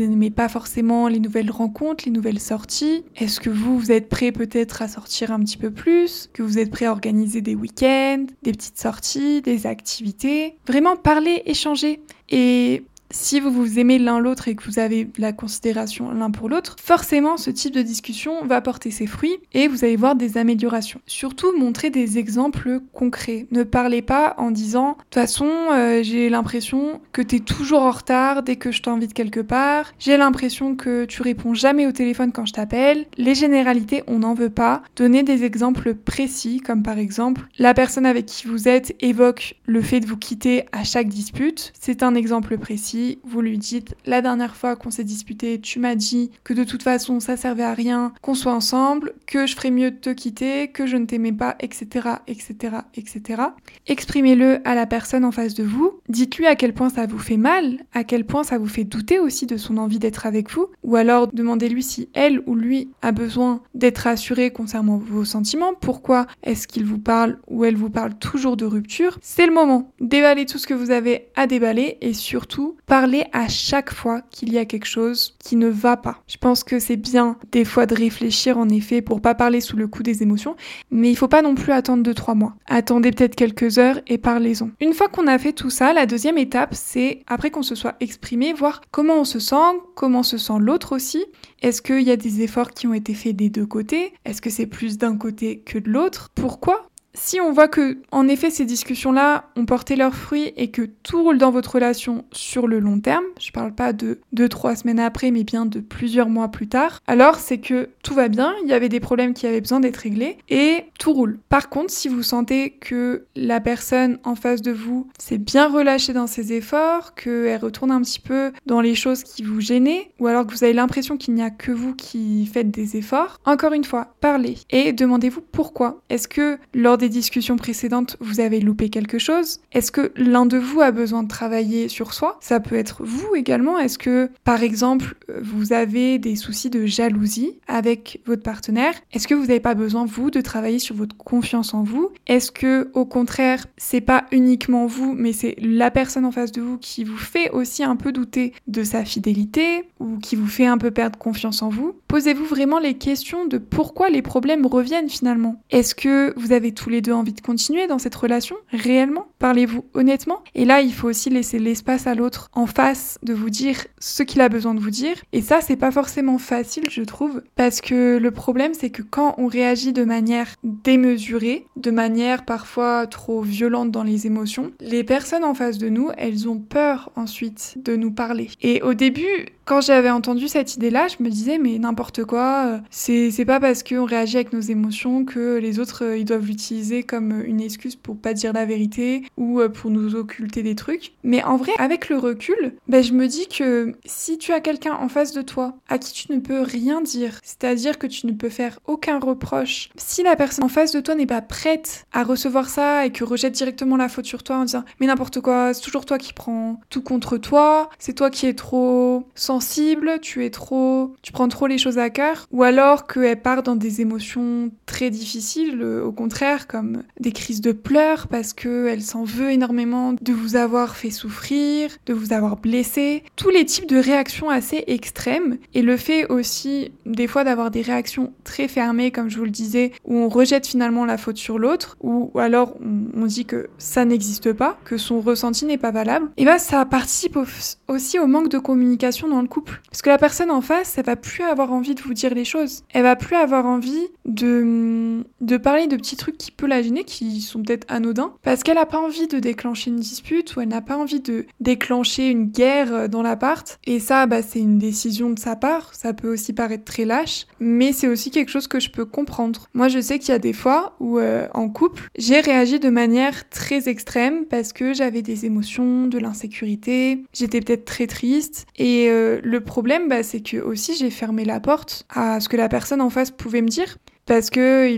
n'aimez 0.00 0.30
pas 0.30 0.48
forcément 0.48 1.08
les 1.08 1.20
nouvelles 1.20 1.50
rencontres, 1.50 2.04
les 2.06 2.10
nouvelles 2.10 2.40
sorties. 2.40 3.04
Est-ce 3.16 3.40
que 3.40 3.50
vous, 3.50 3.78
vous 3.78 3.92
êtes 3.92 4.08
prêt 4.08 4.32
peut-être 4.32 4.82
à 4.82 4.88
sortir 4.88 5.32
un 5.32 5.40
petit 5.40 5.56
peu 5.56 5.70
plus? 5.70 6.28
Que 6.32 6.42
vous 6.42 6.58
êtes 6.58 6.70
prêt 6.70 6.86
à 6.86 6.92
organiser 6.92 7.40
des 7.40 7.54
week-ends, 7.54 8.26
des 8.42 8.52
petites 8.52 8.78
sorties, 8.78 9.42
des 9.42 9.66
activités? 9.66 10.56
Vraiment 10.66 10.96
parler, 10.96 11.42
échanger. 11.46 12.00
Et 12.30 12.84
si 13.14 13.38
vous 13.38 13.50
vous 13.50 13.78
aimez 13.78 14.00
l'un 14.00 14.18
l'autre 14.18 14.48
et 14.48 14.56
que 14.56 14.64
vous 14.64 14.80
avez 14.80 15.08
la 15.18 15.32
considération 15.32 16.10
l'un 16.10 16.32
pour 16.32 16.48
l'autre, 16.48 16.74
forcément 16.82 17.36
ce 17.36 17.48
type 17.50 17.72
de 17.72 17.80
discussion 17.80 18.44
va 18.44 18.60
porter 18.60 18.90
ses 18.90 19.06
fruits 19.06 19.36
et 19.52 19.68
vous 19.68 19.84
allez 19.84 19.94
voir 19.94 20.16
des 20.16 20.36
améliorations. 20.36 21.00
Surtout 21.06 21.56
montrer 21.56 21.90
des 21.90 22.18
exemples 22.18 22.80
concrets. 22.92 23.46
Ne 23.52 23.62
parlez 23.62 24.02
pas 24.02 24.34
en 24.36 24.50
disant 24.50 24.90
de 24.90 24.94
toute 25.04 25.14
façon 25.14 25.48
euh, 25.72 26.02
j'ai 26.02 26.28
l'impression 26.28 27.00
que 27.12 27.22
tu 27.22 27.36
es 27.36 27.40
toujours 27.40 27.82
en 27.82 27.92
retard 27.92 28.42
dès 28.42 28.56
que 28.56 28.72
je 28.72 28.82
t'invite 28.82 29.14
quelque 29.14 29.40
part, 29.40 29.92
j'ai 30.00 30.16
l'impression 30.16 30.74
que 30.74 31.04
tu 31.04 31.22
réponds 31.22 31.54
jamais 31.54 31.86
au 31.86 31.92
téléphone 31.92 32.32
quand 32.32 32.46
je 32.46 32.52
t'appelle. 32.52 33.06
Les 33.16 33.36
généralités 33.36 34.02
on 34.08 34.18
n'en 34.18 34.34
veut 34.34 34.50
pas. 34.50 34.82
Donnez 34.96 35.22
des 35.22 35.44
exemples 35.44 35.94
précis 35.94 36.60
comme 36.60 36.82
par 36.82 36.98
exemple 36.98 37.42
la 37.60 37.74
personne 37.74 38.06
avec 38.06 38.26
qui 38.26 38.48
vous 38.48 38.66
êtes 38.66 38.96
évoque 38.98 39.54
le 39.66 39.82
fait 39.82 40.00
de 40.00 40.06
vous 40.06 40.16
quitter 40.16 40.64
à 40.72 40.82
chaque 40.82 41.08
dispute. 41.08 41.72
C'est 41.78 42.02
un 42.02 42.16
exemple 42.16 42.58
précis 42.58 43.03
vous 43.24 43.40
lui 43.40 43.58
dites 43.58 43.94
la 44.06 44.20
dernière 44.20 44.56
fois 44.56 44.76
qu'on 44.76 44.90
s'est 44.90 45.04
disputé, 45.04 45.60
tu 45.60 45.78
m'as 45.78 45.94
dit 45.94 46.30
que 46.44 46.54
de 46.54 46.64
toute 46.64 46.82
façon 46.82 47.20
ça 47.20 47.36
servait 47.36 47.62
à 47.62 47.74
rien 47.74 48.12
qu'on 48.22 48.34
soit 48.34 48.52
ensemble, 48.52 49.14
que 49.26 49.46
je 49.46 49.54
ferais 49.54 49.70
mieux 49.70 49.90
de 49.90 49.96
te 49.96 50.10
quitter, 50.10 50.68
que 50.68 50.86
je 50.86 50.96
ne 50.96 51.06
t'aimais 51.06 51.32
pas, 51.32 51.56
etc., 51.60 52.08
etc., 52.26 52.76
etc. 52.94 53.42
Exprimez-le 53.86 54.60
à 54.66 54.74
la 54.74 54.86
personne 54.86 55.24
en 55.24 55.32
face 55.32 55.54
de 55.54 55.64
vous. 55.64 56.00
Dites-lui 56.08 56.46
à 56.46 56.56
quel 56.56 56.74
point 56.74 56.90
ça 56.90 57.06
vous 57.06 57.18
fait 57.18 57.36
mal, 57.36 57.84
à 57.92 58.04
quel 58.04 58.24
point 58.24 58.44
ça 58.44 58.58
vous 58.58 58.66
fait 58.66 58.84
douter 58.84 59.18
aussi 59.18 59.46
de 59.46 59.56
son 59.56 59.76
envie 59.76 59.98
d'être 59.98 60.26
avec 60.26 60.50
vous, 60.50 60.68
ou 60.82 60.96
alors 60.96 61.28
demandez-lui 61.32 61.82
si 61.82 62.08
elle 62.14 62.40
ou 62.46 62.54
lui 62.54 62.90
a 63.02 63.12
besoin 63.12 63.62
d'être 63.74 63.98
rassuré 63.98 64.50
concernant 64.50 64.98
vos 64.98 65.24
sentiments. 65.24 65.74
Pourquoi 65.80 66.26
est-ce 66.42 66.66
qu'il 66.68 66.84
vous 66.84 66.98
parle 66.98 67.38
ou 67.48 67.64
elle 67.64 67.76
vous 67.76 67.90
parle 67.90 68.14
toujours 68.14 68.56
de 68.56 68.64
rupture 68.64 69.18
C'est 69.22 69.46
le 69.46 69.52
moment. 69.52 69.92
Déballer 70.00 70.46
tout 70.46 70.58
ce 70.58 70.66
que 70.66 70.74
vous 70.74 70.90
avez 70.90 71.28
à 71.36 71.46
déballer 71.46 71.98
et 72.00 72.12
surtout 72.12 72.76
parler 72.94 73.24
à 73.32 73.48
chaque 73.48 73.92
fois 73.92 74.20
qu'il 74.30 74.52
y 74.52 74.58
a 74.58 74.64
quelque 74.66 74.86
chose 74.86 75.34
qui 75.40 75.56
ne 75.56 75.66
va 75.66 75.96
pas. 75.96 76.22
Je 76.28 76.36
pense 76.36 76.62
que 76.62 76.78
c'est 76.78 76.96
bien 76.96 77.36
des 77.50 77.64
fois 77.64 77.86
de 77.86 77.94
réfléchir 77.96 78.56
en 78.56 78.68
effet 78.68 79.02
pour 79.02 79.20
pas 79.20 79.34
parler 79.34 79.60
sous 79.60 79.76
le 79.76 79.88
coup 79.88 80.04
des 80.04 80.22
émotions, 80.22 80.54
mais 80.92 81.10
il 81.10 81.16
faut 81.16 81.26
pas 81.26 81.42
non 81.42 81.56
plus 81.56 81.72
attendre 81.72 82.08
2-3 82.08 82.36
mois. 82.36 82.54
Attendez 82.66 83.10
peut-être 83.10 83.34
quelques 83.34 83.78
heures 83.78 84.00
et 84.06 84.16
parlez-en. 84.16 84.70
Une 84.80 84.94
fois 84.94 85.08
qu'on 85.08 85.26
a 85.26 85.40
fait 85.40 85.52
tout 85.52 85.70
ça, 85.70 85.92
la 85.92 86.06
deuxième 86.06 86.38
étape, 86.38 86.72
c'est 86.72 87.24
après 87.26 87.50
qu'on 87.50 87.64
se 87.64 87.74
soit 87.74 87.96
exprimé, 87.98 88.52
voir 88.52 88.80
comment 88.92 89.14
on 89.14 89.24
se 89.24 89.40
sent, 89.40 89.74
comment 89.96 90.22
se 90.22 90.38
sent 90.38 90.60
l'autre 90.60 90.94
aussi. 90.94 91.24
Est-ce 91.62 91.82
qu'il 91.82 92.02
y 92.02 92.12
a 92.12 92.16
des 92.16 92.42
efforts 92.42 92.70
qui 92.70 92.86
ont 92.86 92.94
été 92.94 93.12
faits 93.14 93.34
des 93.34 93.50
deux 93.50 93.66
côtés? 93.66 94.12
Est-ce 94.24 94.40
que 94.40 94.50
c'est 94.50 94.66
plus 94.66 94.98
d'un 94.98 95.16
côté 95.16 95.58
que 95.58 95.80
de 95.80 95.90
l'autre? 95.90 96.30
Pourquoi? 96.36 96.88
Si 97.14 97.40
on 97.40 97.52
voit 97.52 97.68
que, 97.68 97.98
en 98.10 98.28
effet, 98.28 98.50
ces 98.50 98.64
discussions-là 98.64 99.50
ont 99.56 99.66
porté 99.66 99.96
leurs 99.96 100.14
fruits 100.14 100.52
et 100.56 100.70
que 100.70 100.82
tout 101.02 101.22
roule 101.22 101.38
dans 101.38 101.50
votre 101.50 101.74
relation 101.74 102.24
sur 102.32 102.66
le 102.66 102.80
long 102.80 102.98
terme, 103.00 103.24
je 103.40 103.52
parle 103.52 103.72
pas 103.72 103.92
de 103.92 104.20
deux, 104.32 104.48
trois 104.48 104.76
semaines 104.76 105.00
après, 105.00 105.30
mais 105.30 105.44
bien 105.44 105.64
de 105.66 105.80
plusieurs 105.80 106.28
mois 106.28 106.48
plus 106.48 106.68
tard, 106.68 107.00
alors 107.06 107.36
c'est 107.36 107.58
que 107.58 107.88
tout 108.02 108.14
va 108.14 108.28
bien, 108.28 108.52
il 108.62 108.68
y 108.68 108.72
avait 108.72 108.88
des 108.88 109.00
problèmes 109.00 109.34
qui 109.34 109.46
avaient 109.46 109.60
besoin 109.60 109.80
d'être 109.80 109.96
réglés 109.98 110.38
et 110.48 110.84
tout 110.98 111.12
roule. 111.12 111.38
Par 111.48 111.68
contre, 111.68 111.92
si 111.92 112.08
vous 112.08 112.22
sentez 112.22 112.70
que 112.70 113.26
la 113.36 113.60
personne 113.60 114.18
en 114.24 114.34
face 114.34 114.62
de 114.62 114.72
vous 114.72 115.08
s'est 115.18 115.38
bien 115.38 115.68
relâchée 115.68 116.12
dans 116.12 116.26
ses 116.26 116.52
efforts, 116.52 117.14
qu'elle 117.14 117.60
retourne 117.60 117.90
un 117.90 118.02
petit 118.02 118.20
peu 118.20 118.52
dans 118.66 118.80
les 118.80 118.94
choses 118.94 119.22
qui 119.22 119.42
vous 119.42 119.60
gênaient, 119.60 120.10
ou 120.18 120.26
alors 120.26 120.46
que 120.46 120.52
vous 120.52 120.64
avez 120.64 120.72
l'impression 120.72 121.16
qu'il 121.16 121.34
n'y 121.34 121.42
a 121.42 121.50
que 121.50 121.72
vous 121.72 121.94
qui 121.94 122.46
faites 122.46 122.70
des 122.70 122.96
efforts, 122.96 123.38
encore 123.44 123.72
une 123.72 123.84
fois, 123.84 124.14
parlez 124.20 124.56
et 124.70 124.92
demandez-vous 124.92 125.40
pourquoi. 125.40 126.02
Est-ce 126.10 126.28
que 126.28 126.58
lors 126.74 126.98
des 126.98 127.03
des 127.04 127.10
discussions 127.10 127.56
précédentes, 127.56 128.16
vous 128.20 128.40
avez 128.40 128.60
loupé 128.60 128.88
quelque 128.88 129.18
chose. 129.18 129.60
Est-ce 129.72 129.92
que 129.92 130.12
l'un 130.16 130.46
de 130.46 130.56
vous 130.56 130.80
a 130.80 130.90
besoin 130.90 131.22
de 131.22 131.28
travailler 131.28 131.88
sur 131.88 132.14
soi? 132.14 132.38
Ça 132.40 132.60
peut 132.60 132.76
être 132.76 133.04
vous 133.04 133.34
également. 133.34 133.78
Est-ce 133.78 133.98
que, 133.98 134.30
par 134.42 134.62
exemple, 134.62 135.16
vous 135.42 135.74
avez 135.74 136.18
des 136.18 136.34
soucis 136.34 136.70
de 136.70 136.86
jalousie 136.86 137.58
avec 137.68 138.22
votre 138.24 138.42
partenaire? 138.42 138.94
Est-ce 139.12 139.28
que 139.28 139.34
vous 139.34 139.46
n'avez 139.46 139.60
pas 139.60 139.74
besoin, 139.74 140.06
vous, 140.06 140.30
de 140.30 140.40
travailler 140.40 140.78
sur 140.78 140.96
votre 140.96 141.16
confiance 141.16 141.74
en 141.74 141.82
vous? 141.82 142.08
Est-ce 142.26 142.50
que, 142.50 142.90
au 142.94 143.04
contraire, 143.04 143.66
c'est 143.76 144.00
pas 144.00 144.24
uniquement 144.32 144.86
vous, 144.86 145.12
mais 145.12 145.34
c'est 145.34 145.56
la 145.60 145.90
personne 145.90 146.24
en 146.24 146.32
face 146.32 146.52
de 146.52 146.62
vous 146.62 146.78
qui 146.78 147.04
vous 147.04 147.18
fait 147.18 147.50
aussi 147.50 147.84
un 147.84 147.96
peu 147.96 148.12
douter 148.12 148.54
de 148.66 148.82
sa 148.82 149.04
fidélité 149.04 149.84
ou 150.00 150.16
qui 150.18 150.36
vous 150.36 150.46
fait 150.46 150.66
un 150.66 150.78
peu 150.78 150.90
perdre 150.90 151.18
confiance 151.18 151.60
en 151.60 151.68
vous? 151.68 151.94
Posez-vous 152.08 152.46
vraiment 152.46 152.78
les 152.78 152.94
questions 152.94 153.44
de 153.46 153.58
pourquoi 153.58 154.08
les 154.08 154.22
problèmes 154.22 154.64
reviennent 154.64 155.10
finalement? 155.10 155.60
Est-ce 155.70 155.94
que 155.94 156.32
vous 156.38 156.52
avez 156.52 156.72
tous 156.72 156.88
les 156.88 156.93
deux 157.00 157.12
envie 157.12 157.32
de 157.32 157.40
continuer 157.40 157.86
dans 157.86 157.98
cette 157.98 158.14
relation 158.14 158.56
Réellement 158.70 159.26
Parlez-vous 159.38 159.84
honnêtement? 159.94 160.42
Et 160.54 160.64
là, 160.64 160.80
il 160.80 160.92
faut 160.92 161.08
aussi 161.08 161.28
laisser 161.30 161.58
l'espace 161.58 162.06
à 162.06 162.14
l'autre 162.14 162.48
en 162.52 162.66
face 162.66 163.18
de 163.22 163.34
vous 163.34 163.50
dire 163.50 163.76
ce 163.98 164.22
qu'il 164.22 164.40
a 164.40 164.48
besoin 164.48 164.74
de 164.74 164.80
vous 164.80 164.90
dire. 164.90 165.16
Et 165.32 165.42
ça, 165.42 165.60
c'est 165.60 165.76
pas 165.76 165.90
forcément 165.90 166.38
facile, 166.38 166.84
je 166.90 167.02
trouve, 167.02 167.42
parce 167.56 167.80
que 167.80 168.18
le 168.18 168.30
problème, 168.30 168.72
c'est 168.74 168.90
que 168.90 169.02
quand 169.02 169.34
on 169.38 169.46
réagit 169.46 169.92
de 169.92 170.04
manière 170.04 170.48
démesurée, 170.62 171.66
de 171.76 171.90
manière 171.90 172.44
parfois 172.44 173.06
trop 173.06 173.42
violente 173.42 173.90
dans 173.90 174.02
les 174.02 174.26
émotions, 174.26 174.72
les 174.80 175.04
personnes 175.04 175.44
en 175.44 175.54
face 175.54 175.78
de 175.78 175.88
nous, 175.88 176.10
elles 176.16 176.48
ont 176.48 176.58
peur 176.58 177.10
ensuite 177.16 177.74
de 177.76 177.96
nous 177.96 178.12
parler. 178.12 178.48
Et 178.62 178.82
au 178.82 178.94
début, 178.94 179.46
quand 179.64 179.80
j'avais 179.80 180.10
entendu 180.10 180.48
cette 180.48 180.76
idée-là, 180.76 181.08
je 181.08 181.22
me 181.22 181.30
disais, 181.30 181.58
mais 181.58 181.78
n'importe 181.78 182.24
quoi, 182.24 182.66
euh, 182.66 182.78
c'est, 182.90 183.44
pas 183.44 183.60
parce 183.60 183.82
qu'on 183.82 184.04
réagit 184.04 184.36
avec 184.36 184.52
nos 184.52 184.60
émotions 184.60 185.24
que 185.24 185.56
les 185.58 185.78
autres, 185.78 186.04
euh, 186.04 186.18
ils 186.18 186.24
doivent 186.24 186.46
l'utiliser 186.46 187.02
comme 187.02 187.42
une 187.42 187.60
excuse 187.60 187.96
pour 187.96 188.16
pas 188.16 188.34
dire 188.34 188.52
la 188.52 188.64
vérité 188.64 189.24
ou 189.36 189.60
euh, 189.60 189.68
pour 189.68 189.90
nous 189.90 190.14
occulter 190.14 190.62
des 190.62 190.74
trucs. 190.74 191.12
Mais 191.22 191.42
en 191.42 191.56
vrai, 191.56 191.72
avec 191.78 192.08
le 192.08 192.18
recul, 192.18 192.74
ben, 192.88 193.02
je 193.02 193.12
me 193.12 193.26
dis 193.26 193.48
que 193.48 193.94
si 194.04 194.38
tu 194.38 194.52
as 194.52 194.60
quelqu'un 194.60 194.94
en 194.94 195.08
face 195.08 195.32
de 195.32 195.42
toi 195.42 195.76
à 195.88 195.98
qui 195.98 196.12
tu 196.12 196.32
ne 196.32 196.40
peux 196.40 196.60
rien 196.60 197.00
dire, 197.00 197.38
c'est-à-dire 197.42 197.98
que 197.98 198.06
tu 198.06 198.26
ne 198.26 198.32
peux 198.32 198.48
faire 198.48 198.78
aucun 198.86 199.18
reproche, 199.18 199.90
si 199.96 200.22
la 200.22 200.36
personne 200.36 200.64
en 200.64 200.68
face 200.68 200.92
de 200.92 201.00
toi 201.00 201.14
n'est 201.14 201.26
pas 201.26 201.42
prête 201.42 202.06
à 202.12 202.22
recevoir 202.22 202.68
ça 202.68 203.06
et 203.06 203.10
que 203.10 203.24
rejette 203.24 203.54
directement 203.54 203.96
la 203.96 204.08
faute 204.08 204.26
sur 204.26 204.42
toi 204.42 204.56
en 204.56 204.64
disant, 204.64 204.84
mais 205.00 205.06
n'importe 205.06 205.40
quoi, 205.40 205.72
c'est 205.74 205.82
toujours 205.82 206.04
toi 206.04 206.18
qui 206.18 206.32
prends 206.32 206.80
tout 206.90 207.02
contre 207.02 207.38
toi, 207.38 207.88
c'est 207.98 208.14
toi 208.14 208.30
qui 208.30 208.46
es 208.46 208.54
trop 208.54 209.26
sans 209.34 209.53
sensible, 209.54 210.18
tu 210.20 210.44
es 210.44 210.50
trop, 210.50 211.14
tu 211.22 211.30
prends 211.30 211.46
trop 211.46 211.68
les 211.68 211.78
choses 211.78 211.98
à 211.98 212.10
cœur, 212.10 212.48
ou 212.50 212.64
alors 212.64 213.06
qu'elle 213.06 213.40
part 213.40 213.62
dans 213.62 213.76
des 213.76 214.00
émotions 214.00 214.72
très 214.84 215.10
difficiles, 215.10 215.80
euh, 215.80 216.04
au 216.04 216.10
contraire, 216.10 216.66
comme 216.66 217.04
des 217.20 217.30
crises 217.30 217.60
de 217.60 217.70
pleurs 217.70 218.26
parce 218.26 218.52
qu'elle 218.52 219.02
s'en 219.02 219.22
veut 219.22 219.52
énormément 219.52 220.12
de 220.12 220.32
vous 220.32 220.56
avoir 220.56 220.96
fait 220.96 221.10
souffrir, 221.10 221.90
de 222.06 222.12
vous 222.12 222.32
avoir 222.32 222.56
blessé, 222.56 223.22
tous 223.36 223.50
les 223.50 223.64
types 223.64 223.88
de 223.88 223.96
réactions 223.96 224.50
assez 224.50 224.82
extrêmes, 224.88 225.58
et 225.72 225.82
le 225.82 225.96
fait 225.96 226.26
aussi 226.32 226.90
des 227.06 227.28
fois 227.28 227.44
d'avoir 227.44 227.70
des 227.70 227.82
réactions 227.82 228.32
très 228.42 228.66
fermées, 228.66 229.12
comme 229.12 229.28
je 229.30 229.38
vous 229.38 229.44
le 229.44 229.50
disais, 229.50 229.92
où 230.04 230.16
on 230.16 230.28
rejette 230.28 230.66
finalement 230.66 231.04
la 231.04 231.16
faute 231.16 231.36
sur 231.36 231.60
l'autre, 231.60 231.96
ou 232.00 232.32
alors 232.40 232.74
on, 232.82 233.26
dit 233.26 233.44
que 233.44 233.68
ça 233.78 234.04
n'existe 234.04 234.52
pas, 234.52 234.78
que 234.84 234.96
son 234.96 235.20
ressenti 235.20 235.64
n'est 235.64 235.78
pas 235.78 235.92
valable, 235.92 236.30
et 236.36 236.44
bah 236.44 236.58
ça 236.58 236.84
participe 236.84 237.38
aussi 237.86 238.18
au 238.18 238.26
manque 238.26 238.48
de 238.48 238.58
communication 238.58 239.28
dans 239.28 239.43
couple. 239.48 239.80
Parce 239.90 240.02
que 240.02 240.10
la 240.10 240.18
personne 240.18 240.50
en 240.50 240.60
face, 240.60 240.98
elle 240.98 241.04
va 241.04 241.16
plus 241.16 241.42
avoir 241.42 241.72
envie 241.72 241.94
de 241.94 242.02
vous 242.02 242.14
dire 242.14 242.34
les 242.34 242.44
choses. 242.44 242.84
Elle 242.92 243.02
va 243.02 243.16
plus 243.16 243.36
avoir 243.36 243.66
envie 243.66 244.08
de, 244.24 245.24
de 245.40 245.56
parler 245.56 245.86
de 245.86 245.96
petits 245.96 246.16
trucs 246.16 246.38
qui 246.38 246.50
peuvent 246.50 246.68
la 246.68 246.82
gêner, 246.82 247.04
qui 247.04 247.40
sont 247.40 247.62
peut-être 247.62 247.86
anodins, 247.88 248.34
parce 248.42 248.62
qu'elle 248.62 248.76
n'a 248.76 248.86
pas 248.86 249.00
envie 249.00 249.26
de 249.26 249.38
déclencher 249.38 249.90
une 249.90 249.96
dispute 249.96 250.56
ou 250.56 250.60
elle 250.60 250.68
n'a 250.68 250.80
pas 250.80 250.96
envie 250.96 251.20
de 251.20 251.46
déclencher 251.60 252.28
une 252.28 252.46
guerre 252.46 252.92
euh, 252.92 253.08
dans 253.08 253.22
l'appart. 253.22 253.78
Et 253.84 254.00
ça, 254.00 254.26
bah, 254.26 254.42
c'est 254.42 254.60
une 254.60 254.78
décision 254.78 255.30
de 255.30 255.38
sa 255.38 255.56
part. 255.56 255.94
Ça 255.94 256.12
peut 256.12 256.32
aussi 256.32 256.52
paraître 256.52 256.84
très 256.84 257.04
lâche, 257.04 257.46
mais 257.60 257.92
c'est 257.92 258.08
aussi 258.08 258.30
quelque 258.30 258.50
chose 258.50 258.66
que 258.66 258.80
je 258.80 258.90
peux 258.90 259.04
comprendre. 259.04 259.68
Moi, 259.74 259.88
je 259.88 260.00
sais 260.00 260.18
qu'il 260.18 260.30
y 260.30 260.32
a 260.32 260.38
des 260.38 260.52
fois 260.52 260.96
où, 261.00 261.18
euh, 261.18 261.46
en 261.54 261.68
couple, 261.68 262.08
j'ai 262.16 262.40
réagi 262.40 262.80
de 262.80 262.90
manière 262.90 263.48
très 263.48 263.88
extrême 263.88 264.46
parce 264.46 264.72
que 264.72 264.94
j'avais 264.94 265.22
des 265.22 265.44
émotions, 265.46 266.06
de 266.06 266.18
l'insécurité, 266.18 267.24
j'étais 267.32 267.60
peut-être 267.60 267.84
très 267.84 268.06
triste 268.06 268.66
et 268.76 269.08
euh, 269.08 269.33
le 269.42 269.60
problème, 269.60 270.08
bah, 270.08 270.22
c'est 270.22 270.40
que 270.40 270.58
aussi 270.58 270.94
j'ai 270.96 271.10
fermé 271.10 271.44
la 271.44 271.60
porte 271.60 272.06
à 272.10 272.40
ce 272.40 272.48
que 272.48 272.56
la 272.56 272.68
personne 272.68 273.00
en 273.00 273.10
face 273.10 273.30
pouvait 273.30 273.62
me 273.62 273.68
dire 273.68 273.96
parce 274.26 274.50
que 274.50 274.88